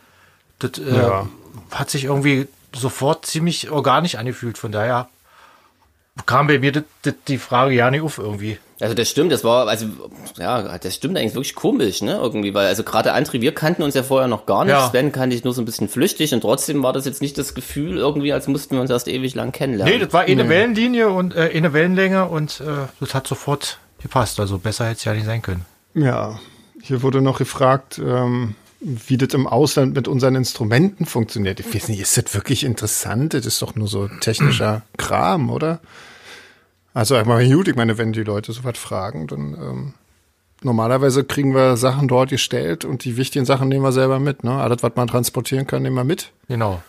Das 0.58 0.72
äh, 0.78 0.94
Ja. 0.94 1.28
hat 1.70 1.88
sich 1.88 2.04
irgendwie 2.04 2.48
sofort 2.74 3.26
ziemlich 3.26 3.70
organisch 3.70 4.14
angefühlt. 4.14 4.58
Von 4.58 4.72
daher 4.72 5.08
kam 6.26 6.46
bei 6.46 6.58
mir 6.58 6.84
die 7.28 7.38
Frage 7.38 7.74
ja 7.74 7.90
nicht 7.90 8.02
auf 8.02 8.18
irgendwie. 8.18 8.58
Also 8.80 8.94
das 8.94 9.10
stimmt, 9.10 9.30
das 9.30 9.44
war, 9.44 9.68
also 9.68 9.86
ja, 10.38 10.78
das 10.78 10.94
stimmt 10.94 11.18
eigentlich 11.18 11.34
wirklich 11.34 11.54
komisch, 11.54 12.00
ne? 12.00 12.12
Irgendwie, 12.12 12.54
weil 12.54 12.66
also 12.66 12.82
gerade 12.82 13.14
André, 13.14 13.42
wir 13.42 13.54
kannten 13.54 13.82
uns 13.82 13.94
ja 13.94 14.02
vorher 14.02 14.26
noch 14.26 14.46
gar 14.46 14.64
nicht. 14.64 14.72
Ja. 14.72 14.88
Sven 14.88 15.12
kannte 15.12 15.36
ich 15.36 15.44
nur 15.44 15.52
so 15.52 15.60
ein 15.60 15.66
bisschen 15.66 15.88
flüchtig 15.88 16.32
und 16.32 16.40
trotzdem 16.40 16.82
war 16.82 16.94
das 16.94 17.04
jetzt 17.04 17.20
nicht 17.20 17.36
das 17.36 17.54
Gefühl 17.54 17.98
irgendwie, 17.98 18.32
als 18.32 18.48
mussten 18.48 18.76
wir 18.76 18.80
uns 18.80 18.90
erst 18.90 19.06
ewig 19.06 19.34
lang 19.34 19.52
kennenlernen. 19.52 19.94
Nee, 19.94 20.00
das 20.02 20.14
war 20.14 20.26
eh 20.26 20.32
eine 20.32 20.48
Wellenlinie 20.48 21.10
und 21.10 21.36
äh, 21.36 21.50
eine 21.54 21.74
Wellenlänge 21.74 22.26
und 22.26 22.60
äh, 22.60 22.86
das 23.00 23.14
hat 23.14 23.26
sofort 23.26 23.78
gepasst. 24.00 24.40
Also 24.40 24.58
besser 24.58 24.86
hätte 24.86 24.96
es 24.96 25.04
ja 25.04 25.12
nicht 25.12 25.26
sein 25.26 25.42
können. 25.42 25.66
Ja, 25.92 26.40
hier 26.82 27.02
wurde 27.02 27.20
noch 27.20 27.38
gefragt, 27.38 27.98
ähm, 27.98 28.54
wie 28.80 29.18
das 29.18 29.34
im 29.34 29.46
Ausland 29.46 29.94
mit 29.94 30.08
unseren 30.08 30.34
Instrumenten 30.34 31.04
funktioniert. 31.04 31.60
Ich 31.60 31.74
weiß 31.74 31.88
nicht, 31.88 32.00
ist 32.00 32.16
das 32.16 32.34
wirklich 32.34 32.64
interessant? 32.64 33.34
Das 33.34 33.44
ist 33.44 33.60
doch 33.60 33.74
nur 33.74 33.88
so 33.88 34.08
technischer 34.08 34.82
Kram, 34.96 35.50
oder? 35.50 35.80
Also 36.94 37.14
einmal 37.14 37.46
gut, 37.48 37.68
ich 37.68 37.76
meine, 37.76 37.98
wenn 37.98 38.12
die 38.12 38.24
Leute 38.24 38.52
so 38.52 38.64
was 38.64 38.78
fragen, 38.78 39.26
dann 39.26 39.54
ähm, 39.54 39.94
normalerweise 40.62 41.24
kriegen 41.24 41.54
wir 41.54 41.76
Sachen 41.76 42.08
dort 42.08 42.30
gestellt 42.30 42.84
und 42.84 43.04
die 43.04 43.16
wichtigen 43.16 43.44
Sachen 43.44 43.68
nehmen 43.68 43.84
wir 43.84 43.92
selber 43.92 44.18
mit. 44.18 44.44
Ne? 44.44 44.52
Alles, 44.52 44.82
was 44.82 44.92
man 44.96 45.08
transportieren 45.08 45.66
kann, 45.66 45.82
nehmen 45.82 45.96
wir 45.96 46.04
mit. 46.04 46.32
Genau. 46.48 46.82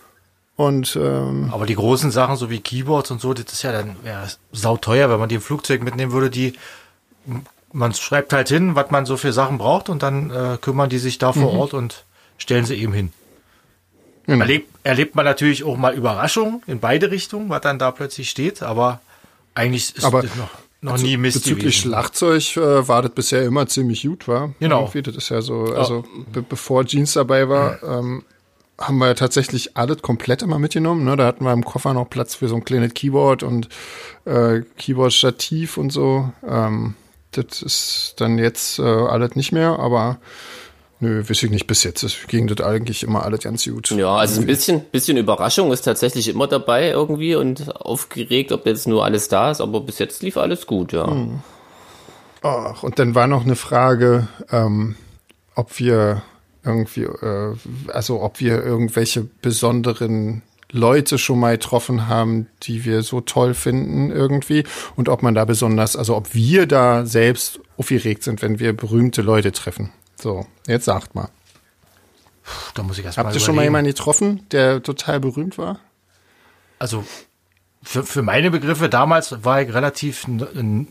Und 0.55 0.95
ähm, 0.95 1.49
Aber 1.51 1.65
die 1.65 1.75
großen 1.75 2.11
Sachen, 2.11 2.35
so 2.35 2.49
wie 2.49 2.59
Keyboards 2.59 3.11
und 3.11 3.21
so, 3.21 3.33
das 3.33 3.51
ist 3.51 3.63
ja 3.63 3.71
dann 3.71 3.95
ja, 4.05 4.27
sauteuer, 4.51 5.09
wenn 5.09 5.19
man 5.19 5.29
die 5.29 5.35
im 5.35 5.41
Flugzeug 5.41 5.83
mitnehmen 5.83 6.11
würde, 6.11 6.29
die 6.29 6.53
man 7.73 7.93
schreibt 7.93 8.33
halt 8.33 8.49
hin, 8.49 8.75
was 8.75 8.91
man 8.91 9.05
so 9.05 9.17
für 9.17 9.33
Sachen 9.33 9.57
braucht 9.57 9.89
und 9.89 10.03
dann 10.03 10.29
äh, 10.31 10.57
kümmern 10.59 10.89
die 10.89 10.97
sich 10.97 11.17
da 11.17 11.33
vor 11.33 11.53
Ort 11.53 11.73
und 11.73 12.03
stellen 12.37 12.65
sie 12.65 12.75
eben 12.75 12.93
hin. 12.93 13.13
genau. 14.25 14.41
Erlebt, 14.41 14.69
erlebt 14.83 15.15
man 15.15 15.25
natürlich 15.25 15.63
auch 15.63 15.77
mal 15.77 15.93
Überraschungen 15.93 16.61
in 16.67 16.79
beide 16.79 17.11
Richtungen, 17.11 17.49
was 17.49 17.61
dann 17.61 17.79
da 17.79 17.91
plötzlich 17.91 18.29
steht, 18.29 18.63
aber 18.63 18.99
eigentlich 19.53 19.95
ist 19.95 20.03
Aber 20.03 20.21
das 20.21 20.35
noch, 20.35 20.49
noch 20.81 20.97
nie 20.97 21.17
Mist 21.17 21.37
Bezüglich 21.37 21.75
gewesen. 21.75 21.89
Schlagzeug 21.89 22.57
äh, 22.57 22.87
war 22.87 23.01
das 23.01 23.11
bisher 23.11 23.43
immer 23.43 23.67
ziemlich 23.67 24.03
gut, 24.03 24.27
war. 24.27 24.53
Genau. 24.59 24.81
Irgendwie, 24.81 25.01
das 25.01 25.15
ist 25.15 25.29
ja 25.29 25.41
so, 25.41 25.65
also 25.75 26.03
be 26.31 26.41
bevor 26.41 26.85
Jeans 26.85 27.13
dabei 27.13 27.49
war, 27.49 27.81
ähm, 27.83 28.23
haben 28.79 28.97
wir 28.97 29.07
ja 29.07 29.13
tatsächlich 29.13 29.77
alles 29.77 30.01
komplett 30.01 30.41
immer 30.41 30.57
mitgenommen. 30.57 31.05
Ne? 31.05 31.15
Da 31.15 31.25
hatten 31.25 31.43
wir 31.43 31.53
im 31.53 31.63
Koffer 31.63 31.93
noch 31.93 32.09
Platz 32.09 32.35
für 32.35 32.47
so 32.47 32.55
ein 32.55 32.65
kleines 32.65 32.93
Keyboard 32.93 33.43
und 33.43 33.69
äh, 34.25 34.61
Keyboard-Stativ 34.77 35.77
und 35.77 35.91
so. 35.91 36.31
Ähm, 36.47 36.95
das 37.31 37.61
ist 37.61 38.15
dann 38.17 38.37
jetzt 38.37 38.79
äh, 38.79 38.83
alles 38.83 39.35
nicht 39.35 39.51
mehr, 39.51 39.79
aber 39.79 40.17
nö, 40.99 41.21
weiß 41.27 41.43
ich 41.43 41.49
nicht, 41.49 41.65
bis 41.67 41.83
jetzt 41.83 42.03
ist- 42.03 42.27
ging 42.27 42.47
das 42.47 42.65
eigentlich 42.65 43.03
immer 43.03 43.23
alles 43.23 43.41
ganz 43.41 43.65
gut. 43.65 43.89
Ja, 43.91 44.15
also 44.15 44.41
ein 44.41 44.47
bisschen, 44.47 44.81
bisschen 44.91 45.17
Überraschung 45.17 45.71
ist 45.71 45.81
tatsächlich 45.81 46.27
immer 46.27 46.47
dabei 46.47 46.89
irgendwie 46.89 47.35
und 47.35 47.75
aufgeregt, 47.75 48.51
ob 48.51 48.65
jetzt 48.65 48.87
nur 48.87 49.03
alles 49.05 49.27
da 49.29 49.51
ist, 49.51 49.61
aber 49.61 49.81
bis 49.81 49.97
jetzt 49.99 50.21
lief 50.23 50.37
alles 50.37 50.67
gut, 50.67 50.93
ja. 50.93 51.07
Ach, 52.43 52.83
und 52.83 52.97
dann 52.99 53.15
war 53.15 53.27
noch 53.27 53.43
eine 53.43 53.55
Frage, 53.55 54.27
ähm, 54.51 54.95
ob 55.55 55.79
wir 55.79 56.23
irgendwie, 56.63 57.03
äh, 57.03 57.55
also 57.87 58.21
ob 58.21 58.39
wir 58.39 58.63
irgendwelche 58.63 59.21
besonderen 59.21 60.41
Leute 60.71 61.17
schon 61.17 61.39
mal 61.39 61.53
getroffen 61.53 62.07
haben, 62.07 62.47
die 62.63 62.85
wir 62.85 63.03
so 63.03 63.21
toll 63.21 63.53
finden 63.53 64.11
irgendwie 64.11 64.63
und 64.95 65.09
ob 65.09 65.21
man 65.21 65.35
da 65.35 65.45
besonders, 65.45 65.95
also 65.95 66.15
ob 66.15 66.33
wir 66.33 66.65
da 66.65 67.05
selbst 67.05 67.59
aufgeregt 67.77 68.23
sind, 68.23 68.41
wenn 68.41 68.59
wir 68.59 68.73
berühmte 68.73 69.21
Leute 69.21 69.51
treffen. 69.51 69.91
So, 70.15 70.45
jetzt 70.67 70.85
sagt 70.85 71.15
mal. 71.15 71.29
Da 72.73 72.83
muss 72.83 72.97
ich 72.97 73.05
erst 73.05 73.17
Habt 73.17 73.29
mal 73.29 73.33
ihr 73.33 73.39
schon 73.39 73.55
mal 73.55 73.63
jemanden 73.63 73.89
getroffen, 73.89 74.45
der 74.51 74.81
total 74.81 75.19
berühmt 75.19 75.57
war? 75.57 75.79
Also 76.79 77.03
für, 77.83 78.03
für 78.03 78.21
meine 78.21 78.51
Begriffe 78.51 78.89
damals 78.89 79.43
war 79.43 79.61
ich 79.61 79.73
relativ 79.73 80.25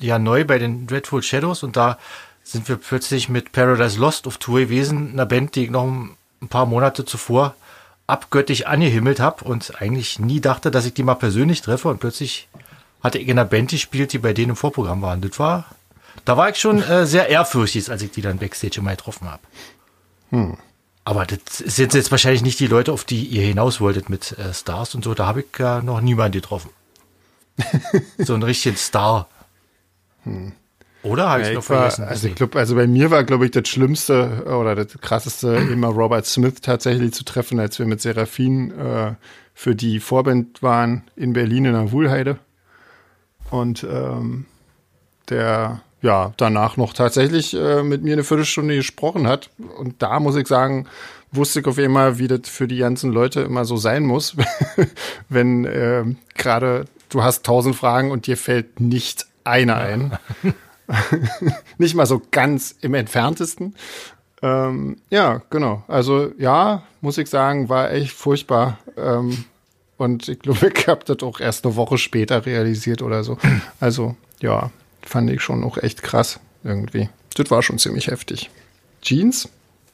ja 0.00 0.18
neu 0.18 0.44
bei 0.44 0.58
den 0.58 0.86
Dreadful 0.86 1.22
Shadows 1.22 1.62
und 1.62 1.76
da 1.76 1.98
sind 2.42 2.68
wir 2.68 2.76
plötzlich 2.76 3.28
mit 3.28 3.52
Paradise 3.52 3.98
Lost 3.98 4.26
auf 4.26 4.38
Tour 4.38 4.60
gewesen, 4.60 5.12
einer 5.12 5.26
Band, 5.26 5.54
die 5.54 5.64
ich 5.64 5.70
noch 5.70 5.84
ein 5.84 6.48
paar 6.48 6.66
Monate 6.66 7.04
zuvor 7.04 7.54
abgöttisch 8.10 8.66
angehimmelt 8.66 9.20
habe 9.20 9.44
und 9.44 9.80
eigentlich 9.80 10.18
nie 10.18 10.40
dachte, 10.40 10.70
dass 10.70 10.86
ich 10.86 10.94
die 10.94 11.02
mal 11.02 11.14
persönlich 11.14 11.62
treffe 11.62 11.88
und 11.88 12.00
plötzlich 12.00 12.48
hatte 13.02 13.18
ich 13.18 13.28
in 13.28 13.38
einer 13.38 13.48
Band 13.48 13.70
gespielt, 13.70 14.12
die 14.12 14.18
bei 14.18 14.32
denen 14.32 14.50
im 14.50 14.56
Vorprogramm 14.56 15.02
waren. 15.02 15.20
Das 15.20 15.38
war, 15.38 15.64
da 16.24 16.36
war 16.36 16.50
ich 16.50 16.56
schon 16.56 16.82
äh, 16.82 17.06
sehr 17.06 17.28
ehrfürchtig, 17.28 17.90
als 17.90 18.02
ich 18.02 18.10
die 18.10 18.22
dann 18.22 18.38
Backstage 18.38 18.82
mal 18.82 18.96
getroffen 18.96 19.30
habe. 19.30 19.42
Aber 21.04 21.26
das 21.26 21.58
sind 21.58 21.94
jetzt 21.94 22.10
wahrscheinlich 22.10 22.42
nicht 22.42 22.60
die 22.60 22.66
Leute, 22.66 22.92
auf 22.92 23.04
die 23.04 23.24
ihr 23.24 23.42
hinaus 23.42 23.80
wolltet 23.80 24.10
mit 24.10 24.38
äh, 24.38 24.52
Stars 24.52 24.94
und 24.94 25.02
so. 25.02 25.14
Da 25.14 25.26
habe 25.26 25.40
ich 25.40 25.46
ja 25.58 25.82
noch 25.82 26.00
niemanden 26.00 26.32
getroffen. 26.32 26.70
so 28.18 28.34
einen 28.34 28.42
richtigen 28.42 28.76
Star. 28.76 29.28
Oder 31.02 31.30
habe 31.30 31.42
ich 31.42 31.48
Ja, 31.48 31.54
noch 31.54 31.62
ich 31.62 31.70
war, 31.70 31.90
vergessen? 31.90 32.04
also, 32.04 32.28
ich 32.28 32.34
glaub, 32.34 32.56
also 32.56 32.74
bei 32.74 32.86
mir 32.86 33.10
war, 33.10 33.24
glaube 33.24 33.46
ich, 33.46 33.50
das 33.52 33.68
Schlimmste 33.68 34.44
oder 34.46 34.74
das 34.74 34.88
Krasseste, 35.00 35.54
immer 35.72 35.88
Robert 35.88 36.26
Smith 36.26 36.60
tatsächlich 36.60 37.12
zu 37.14 37.24
treffen, 37.24 37.58
als 37.58 37.78
wir 37.78 37.86
mit 37.86 38.00
Seraphin 38.00 38.70
äh, 38.72 39.14
für 39.54 39.74
die 39.74 40.00
Vorband 40.00 40.62
waren 40.62 41.04
in 41.16 41.32
Berlin 41.32 41.64
in 41.66 41.72
der 41.72 41.92
Wuhlheide. 41.92 42.38
Und 43.50 43.84
ähm, 43.84 44.46
der 45.28 45.82
ja 46.02 46.32
danach 46.36 46.76
noch 46.76 46.94
tatsächlich 46.94 47.54
äh, 47.54 47.82
mit 47.82 48.02
mir 48.02 48.14
eine 48.14 48.24
Viertelstunde 48.24 48.76
gesprochen 48.76 49.26
hat. 49.26 49.50
Und 49.78 50.02
da 50.02 50.18
muss 50.20 50.36
ich 50.36 50.46
sagen, 50.48 50.86
wusste 51.32 51.60
ich 51.60 51.66
auf 51.66 51.78
einmal, 51.78 52.18
wie 52.18 52.28
das 52.28 52.48
für 52.48 52.66
die 52.68 52.78
ganzen 52.78 53.12
Leute 53.12 53.40
immer 53.42 53.64
so 53.64 53.76
sein 53.76 54.04
muss, 54.04 54.36
wenn 55.28 55.64
äh, 55.64 56.04
gerade 56.36 56.86
du 57.08 57.22
hast 57.22 57.44
tausend 57.44 57.76
Fragen 57.76 58.10
und 58.12 58.26
dir 58.26 58.36
fällt 58.36 58.80
nicht 58.80 59.26
eine 59.44 59.76
ein. 59.76 60.18
nicht 61.78 61.94
mal 61.94 62.06
so 62.06 62.20
ganz 62.30 62.74
im 62.80 62.94
entferntesten. 62.94 63.74
Ähm, 64.42 64.96
ja, 65.10 65.42
genau. 65.50 65.84
Also 65.88 66.32
ja, 66.38 66.82
muss 67.00 67.18
ich 67.18 67.28
sagen, 67.28 67.68
war 67.68 67.92
echt 67.92 68.12
furchtbar. 68.12 68.78
Ähm, 68.96 69.44
und 69.96 70.28
ich 70.28 70.38
glaube, 70.38 70.72
ich 70.74 70.86
habe 70.88 71.04
das 71.04 71.22
auch 71.22 71.40
erst 71.40 71.64
eine 71.64 71.76
Woche 71.76 71.98
später 71.98 72.46
realisiert 72.46 73.02
oder 73.02 73.22
so. 73.22 73.36
Also 73.80 74.16
ja, 74.40 74.70
fand 75.02 75.30
ich 75.30 75.42
schon 75.42 75.62
auch 75.64 75.78
echt 75.78 76.02
krass 76.02 76.40
irgendwie. 76.64 77.08
Das 77.36 77.50
war 77.50 77.62
schon 77.62 77.78
ziemlich 77.78 78.08
heftig. 78.08 78.50
Jeans? 79.02 79.48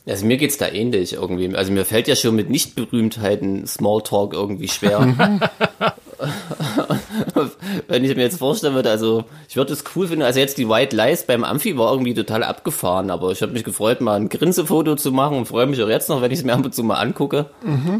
Also 0.06 0.24
mir 0.24 0.36
geht's 0.36 0.56
da 0.56 0.68
ähnlich 0.68 1.14
irgendwie. 1.14 1.54
Also 1.56 1.72
mir 1.72 1.84
fällt 1.84 2.06
ja 2.06 2.14
schon 2.14 2.36
mit 2.36 2.48
Nichtberühmtheiten 2.48 3.66
Smalltalk 3.66 4.32
irgendwie 4.32 4.68
schwer. 4.68 5.40
Wenn 7.88 8.04
ich 8.04 8.14
mir 8.16 8.22
jetzt 8.22 8.38
vorstellen 8.38 8.74
würde, 8.74 8.90
also 8.90 9.24
ich 9.48 9.56
würde 9.56 9.72
es 9.72 9.84
cool 9.94 10.08
finden, 10.08 10.22
also 10.22 10.40
jetzt 10.40 10.58
die 10.58 10.68
White 10.68 10.96
Lies 10.96 11.24
beim 11.24 11.44
Amphi 11.44 11.76
war 11.76 11.92
irgendwie 11.92 12.14
total 12.14 12.42
abgefahren, 12.42 13.10
aber 13.10 13.32
ich 13.32 13.42
habe 13.42 13.52
mich 13.52 13.64
gefreut, 13.64 14.00
mal 14.00 14.16
ein 14.16 14.28
Grinsefoto 14.28 14.96
zu 14.96 15.12
machen 15.12 15.38
und 15.38 15.46
freue 15.46 15.66
mich 15.66 15.82
auch 15.82 15.88
jetzt 15.88 16.08
noch, 16.08 16.22
wenn 16.22 16.30
ich 16.30 16.40
es 16.40 16.44
mir 16.44 16.54
ab 16.54 16.64
und 16.64 16.74
zu 16.74 16.82
mal 16.84 16.96
angucke. 16.96 17.46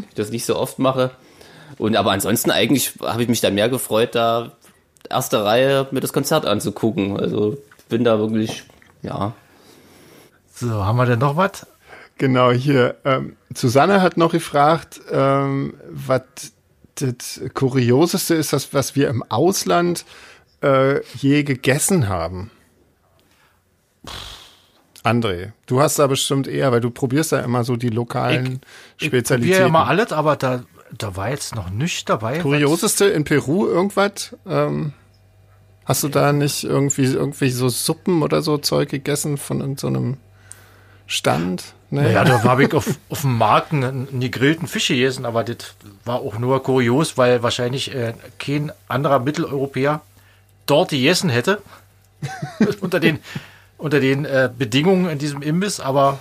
Ich 0.09 0.15
das 0.15 0.31
nicht 0.31 0.45
so 0.45 0.55
oft 0.57 0.79
mache. 0.79 1.11
Und 1.77 1.95
aber 1.95 2.11
ansonsten 2.11 2.51
eigentlich 2.51 2.93
habe 3.01 3.21
ich 3.21 3.29
mich 3.29 3.41
da 3.41 3.51
mehr 3.51 3.69
gefreut, 3.69 4.15
da 4.15 4.51
erste 5.09 5.43
Reihe 5.43 5.87
mir 5.91 5.99
das 5.99 6.13
Konzert 6.13 6.45
anzugucken. 6.45 7.19
Also 7.19 7.57
bin 7.89 8.03
da 8.03 8.19
wirklich, 8.19 8.63
ja, 9.01 9.33
So, 10.53 10.85
haben 10.85 10.97
wir 10.97 11.05
denn 11.05 11.19
noch 11.19 11.37
was? 11.37 11.67
Genau, 12.17 12.51
hier. 12.51 12.95
Ähm, 13.05 13.35
Susanne 13.53 14.01
hat 14.01 14.17
noch 14.17 14.31
gefragt, 14.31 14.99
ähm, 15.11 15.75
was 15.89 16.21
das 17.01 17.41
Kurioseste 17.53 18.35
ist, 18.35 18.53
das, 18.53 18.73
was 18.73 18.95
wir 18.95 19.09
im 19.09 19.23
Ausland 19.23 20.05
äh, 20.61 21.03
je 21.15 21.43
gegessen 21.43 22.07
haben. 22.09 22.51
André, 25.03 25.51
du 25.67 25.79
hast 25.79 25.99
da 25.99 26.07
bestimmt 26.07 26.47
eher, 26.47 26.71
weil 26.71 26.81
du 26.81 26.89
probierst 26.89 27.31
da 27.31 27.39
immer 27.39 27.63
so 27.63 27.75
die 27.77 27.89
lokalen 27.89 28.61
Ich 28.97 29.07
Spezialitäten. 29.07 29.53
probiere 29.53 29.67
ja 29.67 29.69
mal 29.69 29.85
alles, 29.85 30.11
aber 30.11 30.35
da, 30.35 30.63
da 30.97 31.15
war 31.15 31.29
jetzt 31.29 31.55
noch 31.55 31.69
nichts 31.69 32.03
dabei. 32.05 32.39
Kurioseste 32.39 33.05
in 33.05 33.23
Peru 33.23 33.67
irgendwas? 33.67 34.35
Ähm, 34.45 34.93
hast 35.85 36.03
du 36.03 36.09
da 36.09 36.33
nicht 36.33 36.65
irgendwie 36.65 37.05
irgendwie 37.05 37.49
so 37.49 37.69
Suppen 37.69 38.21
oder 38.21 38.41
so 38.41 38.57
Zeug 38.57 38.89
gegessen 38.89 39.37
von 39.37 39.61
irgendeinem 39.61 40.13
so 40.13 40.17
Stand? 41.07 41.73
Nee. 41.89 42.01
Naja, 42.01 42.25
da 42.25 42.43
habe 42.43 42.65
ich 42.65 42.73
auf, 42.73 42.87
auf 43.09 43.21
dem 43.21 43.37
Markt 43.37 43.71
einen, 43.71 44.09
einen 44.09 44.19
gegrillten 44.19 44.67
Fisch 44.67 44.89
gegessen, 44.89 45.25
aber 45.25 45.43
das 45.43 45.57
war 46.03 46.19
auch 46.19 46.37
nur 46.37 46.61
kurios, 46.61 47.17
weil 47.17 47.43
wahrscheinlich 47.43 47.95
äh, 47.95 48.13
kein 48.39 48.73
anderer 48.89 49.19
Mitteleuropäer 49.19 50.01
dort 50.65 50.89
gegessen 50.89 51.29
hätte. 51.29 51.61
unter 52.81 52.99
den, 52.99 53.19
unter 53.77 53.99
den 53.99 54.25
äh, 54.25 54.49
Bedingungen 54.55 55.09
in 55.09 55.19
diesem 55.19 55.41
Imbiss, 55.41 55.79
aber 55.79 56.19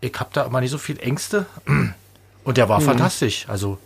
ich 0.00 0.12
habe 0.18 0.30
da 0.32 0.44
immer 0.44 0.60
nicht 0.60 0.70
so 0.70 0.78
viel 0.78 0.98
Ängste. 0.98 1.46
Und 2.44 2.56
der 2.56 2.68
war 2.68 2.80
fantastisch. 2.80 3.44
Also, 3.48 3.78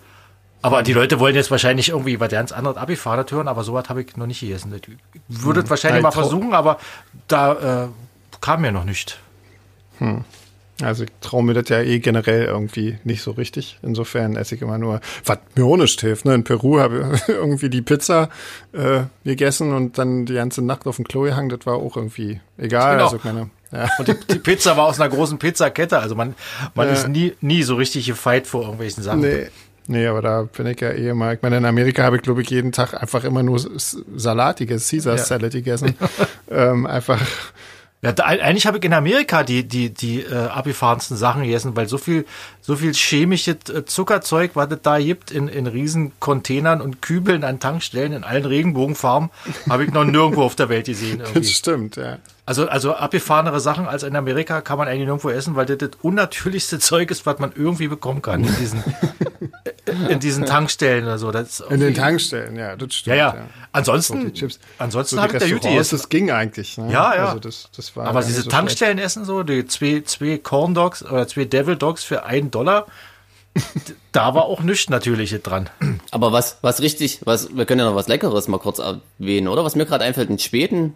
aber 0.63 0.83
die 0.83 0.93
Leute 0.93 1.19
wollen 1.19 1.35
jetzt 1.35 1.51
wahrscheinlich 1.51 1.91
irgendwie 1.91 2.19
was 2.21 2.31
ganz 2.31 2.53
anderes 2.53 2.77
abgefahren 2.77 3.27
hören, 3.29 3.49
aber 3.49 3.65
sowas 3.65 3.89
habe 3.89 4.03
ich 4.03 4.17
noch 4.17 4.27
nicht 4.27 4.41
gegessen. 4.41 4.73
Ich 4.75 4.89
würde 5.29 5.61
es 5.61 5.69
wahrscheinlich 5.69 6.03
mal 6.03 6.13
versuchen, 6.13 6.55
aber 6.55 6.79
da 7.27 7.85
äh, 7.85 7.89
kam 8.41 8.63
mir 8.63 8.73
noch 8.73 8.85
nicht. 8.85 9.19
Also 10.83 11.05
ich 11.05 11.11
traue 11.21 11.45
mir 11.45 11.55
das 11.55 11.69
ja 11.69 11.81
eh 11.81 12.01
generell 12.01 12.47
irgendwie 12.47 12.99
nicht 13.05 13.23
so 13.23 13.31
richtig. 13.31 13.79
Insofern 13.83 14.35
esse 14.35 14.57
ich 14.57 14.63
immer 14.63 14.77
nur, 14.79 15.01
was 15.25 15.39
mir 15.55 15.77
nicht 15.77 16.01
hilft. 16.01 16.25
Ne? 16.25 16.35
In 16.35 16.43
Peru 16.45 16.81
habe 16.81 17.13
ich 17.15 17.29
irgendwie 17.29 17.71
die 17.71 17.83
Pizza 17.83 18.29
äh, 18.73 19.03
gegessen 19.25 19.73
und 19.73 19.99
dann 19.99 20.27
die 20.27 20.35
ganze 20.35 20.63
Nacht 20.63 20.87
auf 20.87 20.97
dem 20.97 21.07
Klo 21.07 21.23
gehangen. 21.23 21.49
Das 21.49 21.61
war 21.65 21.75
auch 21.77 21.97
irgendwie 21.97 22.41
egal. 22.59 22.95
Genau. 22.97 23.05
Also 23.05 23.21
meine, 23.23 23.51
ja. 23.71 23.89
Und 23.99 24.09
die, 24.09 24.15
die 24.33 24.39
Pizza 24.41 24.77
war 24.77 24.87
aus 24.87 25.01
einer 25.01 25.15
großen 25.15 25.39
Pizzakette. 25.39 25.99
Also 26.01 26.17
man, 26.17 26.35
man 26.75 26.89
Ja. 26.89 26.93
ist 26.95 27.09
nie, 27.09 27.35
nie 27.41 27.63
so 27.63 27.77
richtig 27.77 28.07
gefeit 28.07 28.47
vor 28.49 28.63
irgendwelchen 28.63 29.03
Sachen. 29.05 29.21
Nee. 29.21 29.47
Nee, 29.87 30.07
aber 30.07 30.23
da 30.23 30.43
bin 30.45 30.67
ich 30.67 30.81
ja 30.81 30.91
eh 30.93 31.13
mal. 31.13 31.35
Ich 31.35 31.43
meine, 31.43 31.59
in 31.59 31.67
Amerika 31.67 32.05
habe 32.05 32.17
ich, 32.17 32.23
glaube 32.23 32.41
ich, 32.41 32.49
jeden 32.49 32.73
Tag 32.73 32.95
einfach 33.01 33.23
immer 33.23 33.43
nur 33.43 33.61
salatiges, 34.17 34.89
Caesar 34.89 35.17
Ja. 35.19 35.49
Gegessen. 35.49 35.95
ähm, 36.51 36.87
einfach, 36.87 37.21
Ja, 38.05 38.13
da, 38.13 38.25
eigentlich 38.25 38.67
habe 38.67 38.77
ich 38.77 38.85
in 38.85 38.93
Amerika 38.93 39.43
die, 39.43 39.67
die, 39.67 39.89
die 39.89 40.21
äh, 40.21 40.49
abgefahrensten 40.49 41.17
Sachen 41.17 41.43
gegessen, 41.43 41.75
weil 41.75 41.89
so 41.89 41.97
viel, 41.97 42.27
so 42.67 42.77
viel 42.77 42.95
chemisches 42.95 43.57
äh, 43.69 43.85
Zuckerzeug, 43.85 44.53
was 44.55 44.71
es 44.71 44.79
da 44.83 44.99
gibt, 44.99 45.31
in, 45.31 45.49
in 45.49 45.67
riesen 45.67 46.13
Containern 46.19 46.81
und 46.81 47.03
Kübeln 47.03 47.45
an 47.45 47.61
Tankstellen 47.61 48.13
in 48.15 48.25
allen 48.25 48.47
Regenbogenfarben, 48.47 49.29
habe 49.69 49.85
ich 49.85 49.93
noch 49.93 50.05
nirgendwo 50.05 50.43
auf 50.43 50.57
der 50.57 50.71
Welt 50.71 50.87
gesehen. 50.87 51.19
das 51.19 51.29
Irgendwie. 51.29 51.49
stimmt, 51.51 51.97
ja. 51.97 52.17
Also, 52.47 52.67
also 52.69 52.95
abgefahrenere 52.95 53.59
Sachen 53.61 53.87
als 53.87 54.03
in 54.03 54.17
Amerika 54.17 54.61
kann 54.63 54.77
man 54.79 54.87
eigentlich 54.89 55.07
nirgendwo 55.07 55.31
essen, 55.31 55.57
weil 55.57 55.67
das 55.67 55.79
das 55.79 55.91
unnatürlichste 56.03 56.79
Zeug 56.79 57.11
ist, 57.11 57.27
was 57.27 57.39
man 57.39 57.53
irgendwie 57.55 57.89
bekommen 57.89 58.23
kann 58.23 58.45
in 58.45 58.55
diesen, 58.57 58.83
in 60.09 60.21
diesen 60.21 60.45
Tankstellen 60.47 61.05
oder 61.05 61.19
so. 61.19 61.31
Das 61.31 61.61
In 61.61 61.81
den 61.81 61.95
Tankstellen, 61.95 62.57
ja, 62.57 62.77
das 62.77 62.89
Ja, 62.91 62.91
stimmt. 62.91 63.17
ja. 63.17 63.33
So 63.33 63.39
Ansonsten, 63.73 64.25
die 64.27 64.33
Chips. 64.33 64.59
ansonsten 64.79 65.17
So 65.17 65.23
habe 65.23 65.37
ich 65.37 65.43
Restaurants, 65.43 65.67
gegessen. 65.67 65.97
das 65.97 66.09
ging 66.09 66.31
eigentlich. 66.31 66.79
Ne? 66.79 66.93
Ja, 66.93 67.15
ja. 67.15 67.27
Also 67.29 67.41
das, 67.41 67.69
das 67.77 67.97
war 67.97 68.07
Aber 68.07 68.21
diese 68.21 68.35
so 68.35 68.41
schlecht. 68.43 68.51
Tankstellen 68.51 68.99
essen 68.99 69.25
so, 69.25 69.43
die 69.43 69.67
zwei, 69.67 70.03
zwei 70.05 70.39
Corn 70.39 70.75
Dogs 70.75 71.03
oder 71.03 71.27
zwei 71.27 71.45
Devil 71.47 71.77
Dogs 71.77 72.05
für 72.05 72.25
einen 72.25 72.51
Dollar, 72.55 72.87
da 74.13 74.35
war 74.35 74.45
auch 74.47 74.61
nichts 74.63 74.89
Natürliches 74.91 75.43
dran. 75.43 75.71
Aber 76.11 76.33
was, 76.33 76.59
was 76.63 76.81
richtig, 76.81 77.21
was, 77.25 77.57
wir 77.57 77.67
können 77.67 77.81
ja 77.81 77.87
noch 77.87 77.95
was 77.95 78.09
Leckeres 78.09 78.49
mal 78.49 78.59
kurz 78.59 78.79
erwähnen, 78.81 79.49
oder? 79.49 79.65
Was 79.65 79.77
mir 79.77 79.87
gerade 79.87 80.05
einfällt, 80.05 80.29
in 80.31 80.39
Schweden, 80.39 80.95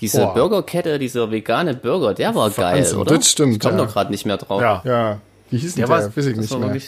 diese 0.00 0.18
Boah. 0.20 0.34
Burgerkette, 0.34 0.98
dieser 0.98 1.30
vegane 1.30 1.74
Burger, 1.74 2.12
der 2.14 2.34
war 2.34 2.50
geil, 2.50 2.78
Wahnsinn, 2.80 2.98
oder? 2.98 3.16
das 3.16 3.30
stimmt, 3.30 3.54
Ich 3.54 3.60
komme 3.60 3.78
ja. 3.78 3.84
doch 3.84 3.92
gerade 3.92 4.10
nicht 4.10 4.26
mehr 4.26 4.36
drauf. 4.36 4.60
Ja. 4.60 4.82
Ja, 4.84 5.20
wie 5.50 5.58
hieß 5.58 5.74
denn 5.76 5.86
Der 5.86 5.96
der? 5.96 6.04
war- 6.04 6.16
Weiß 6.16 6.26
ich 6.26 6.36
nicht 6.36 6.58
mehr. 6.58 6.80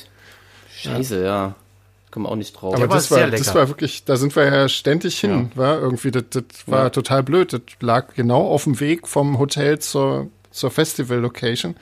scheiße, 0.77 1.25
ja. 1.25 1.55
Kommen 2.11 2.27
auch 2.27 2.37
nicht 2.37 2.53
drauf. 2.55 2.75
Aber 2.75 2.87
das 2.89 3.11
war, 3.11 3.31
das 3.31 3.55
war 3.55 3.69
wirklich, 3.69 4.05
da 4.05 4.17
sind 4.17 4.35
wir 4.37 4.45
ja 4.45 4.69
ständig 4.69 5.19
hin, 5.19 5.51
war 5.55 5.79
irgendwie, 5.79 6.11
das, 6.11 6.25
das 6.31 6.45
war 6.67 6.85
Ja. 6.85 6.91
total 6.91 7.23
blöd. 7.23 7.53
Das 7.53 7.61
lag 7.81 8.15
genau 8.15 8.47
auf 8.49 8.65
dem 8.65 8.81
Weg 8.81 9.07
vom 9.07 9.39
Hotel 9.39 9.79
zur, 9.81 10.29
zur 10.51 10.71
Festival-Location. 10.71 11.77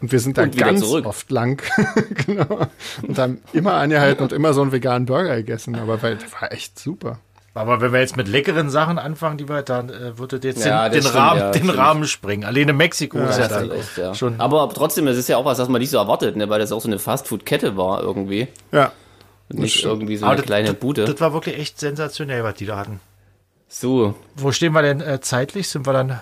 Und 0.00 0.12
wir 0.12 0.20
sind 0.20 0.36
da 0.36 0.46
ganz 0.46 0.80
zurück. 0.80 1.06
oft 1.06 1.30
lang, 1.30 1.62
genau, 2.26 2.66
und 3.06 3.18
haben 3.18 3.40
immer 3.52 3.74
angehalten 3.74 4.22
und 4.22 4.32
immer 4.32 4.52
so 4.52 4.60
einen 4.62 4.72
veganen 4.72 5.06
Burger 5.06 5.36
gegessen. 5.36 5.74
Aber 5.76 6.02
weil, 6.02 6.16
das 6.16 6.30
war 6.40 6.52
echt 6.52 6.78
super. 6.78 7.18
Aber 7.54 7.80
wenn 7.80 7.90
wir 7.94 8.00
jetzt 8.00 8.18
mit 8.18 8.28
leckeren 8.28 8.68
Sachen 8.68 8.98
anfangen, 8.98 9.38
die 9.38 9.48
wir 9.48 9.62
dann 9.62 9.88
äh, 9.88 10.18
würde 10.18 10.38
jetzt 10.42 10.62
Ja, 10.66 10.90
den, 10.90 10.96
das 10.96 11.04
den, 11.04 11.08
stimmt, 11.10 11.14
Rahmen, 11.16 11.40
ja, 11.40 11.50
den 11.52 11.62
stimmt. 11.64 11.78
Rahmen 11.78 12.04
springen. 12.06 12.44
Alleine 12.44 12.74
Mexiko 12.74 13.18
ist 13.20 13.38
ja 13.38 13.48
Das 13.48 13.58
dann 13.58 13.70
echt, 13.70 13.96
ja. 13.96 14.14
schon. 14.14 14.38
Aber 14.38 14.68
trotzdem, 14.74 15.06
es 15.06 15.16
ist 15.16 15.28
ja 15.30 15.38
auch 15.38 15.46
was, 15.46 15.58
was 15.58 15.68
man 15.70 15.80
nicht 15.80 15.88
so 15.88 15.96
erwartet, 15.96 16.36
ne? 16.36 16.50
weil 16.50 16.58
das 16.58 16.70
auch 16.72 16.82
so 16.82 16.88
eine 16.88 16.98
Fastfood-Kette 16.98 17.78
war 17.78 18.02
irgendwie. 18.02 18.48
Ja. 18.72 18.92
Und 19.48 19.60
nicht 19.60 19.82
irgendwie 19.82 20.18
so 20.18 20.26
eine 20.26 20.36
das- 20.36 20.44
kleine 20.44 20.68
das, 20.68 20.76
Bude. 20.76 21.06
Das 21.06 21.18
war 21.22 21.32
wirklich 21.32 21.58
echt 21.58 21.80
sensationell, 21.80 22.44
was 22.44 22.56
die 22.56 22.66
da 22.66 22.76
hatten. 22.76 23.00
So, 23.68 24.14
Wo 24.34 24.52
stehen 24.52 24.74
wir 24.74 24.82
denn 24.82 25.00
äh, 25.00 25.20
zeitlich? 25.22 25.68
Sind 25.70 25.86
wir 25.86 25.94
dann. 25.94 26.20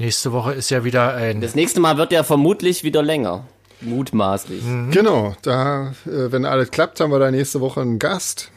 Nächste 0.00 0.32
Woche 0.32 0.54
ist 0.54 0.70
ja 0.70 0.82
wieder 0.82 1.14
ein. 1.14 1.40
das 1.42 1.54
nächste 1.54 1.78
Mal 1.78 1.98
wird 1.98 2.10
ja 2.10 2.22
vermutlich 2.24 2.84
wieder 2.84 3.02
länger. 3.02 3.44
Mutmaßlich. 3.82 4.62
Genau, 4.90 5.34
da, 5.42 5.88
äh, 6.06 6.32
wenn 6.32 6.44
alles 6.46 6.70
klappt, 6.70 7.00
haben 7.00 7.10
wir 7.12 7.18
da 7.18 7.30
nächste 7.30 7.60
Woche 7.60 7.82
einen 7.82 7.98
Gast. 7.98 8.50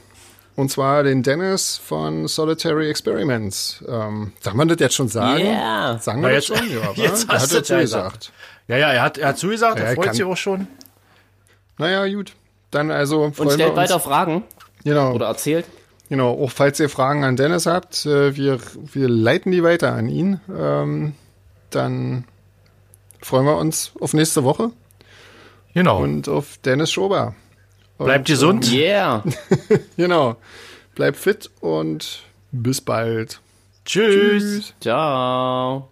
Und 0.56 0.70
zwar 0.72 1.04
den 1.04 1.22
Dennis 1.22 1.78
von 1.84 2.28
Solitary 2.28 2.90
Experiments. 2.90 3.84
Ähm, 3.88 4.32
darf 4.42 4.54
man 4.54 4.70
das 4.70 4.78
jetzt 4.80 4.96
schon 4.96 5.10
sagen? 5.10 5.44
Yeah. 5.44 6.00
Sagen 6.00 6.22
Na, 6.22 6.28
wir 6.30 6.36
jetzt- 6.36 6.50
das 6.50 6.60
schon? 6.60 6.70
Ja, 6.72 6.92
jetzt 6.96 7.28
hat 7.28 7.52
du 7.52 7.56
dazu 7.56 7.74
ja 7.74 7.80
gesagt. 7.82 8.32
Ja, 8.70 8.78
ja, 8.78 8.92
er 8.94 9.02
hat, 9.02 9.18
er 9.18 9.28
hat 9.30 9.38
zugesagt, 9.38 9.80
Ja, 9.80 9.84
er 9.86 9.90
er 9.92 9.96
freut 9.96 10.06
kann- 10.06 10.16
sich 10.16 10.24
auch 10.24 10.38
schon. 10.38 10.68
Naja, 11.78 12.08
gut. 12.16 12.34
Dann 12.72 12.90
also 12.92 13.32
freuen 13.32 13.32
Und 13.32 13.46
wir 13.46 13.52
stellt 13.52 13.70
uns. 13.70 13.78
weiter 13.78 14.00
Fragen 14.00 14.44
Genau, 14.86 15.12
oder 15.14 15.28
erzählt. 15.28 15.66
genau. 16.08 16.32
Auch 16.42 16.52
falls 16.52 16.80
ihr 16.80 16.90
Fragen 16.90 17.24
an 17.26 17.36
Dennis 17.36 17.66
habt, 17.66 18.06
äh, 18.06 18.36
wir, 18.36 18.60
wir 18.94 19.10
leiten 19.10 19.52
die 19.52 19.64
weiter 19.64 19.92
an 19.94 20.08
ihn. 20.08 20.40
Ähm, 20.58 21.14
dann 21.76 22.26
freuen 23.22 23.46
wir 23.46 23.58
uns 23.58 23.92
auf 24.00 24.14
nächste 24.14 24.44
Woche 24.44 24.72
Genau. 25.74 26.02
und 26.02 26.28
auf 26.30 26.58
Dennis 26.60 26.92
Schober. 26.92 27.36
Und, 27.98 28.06
Bleibt 28.06 28.26
gesund. 28.28 28.72
Yeah. 28.72 29.24
Genau. 29.98 30.36
Bleibt 30.96 31.18
fit 31.18 31.50
und 31.62 32.24
bis 32.52 32.82
bald. 32.82 33.40
Tschüss. 33.86 34.74
Ciao. 34.80 35.90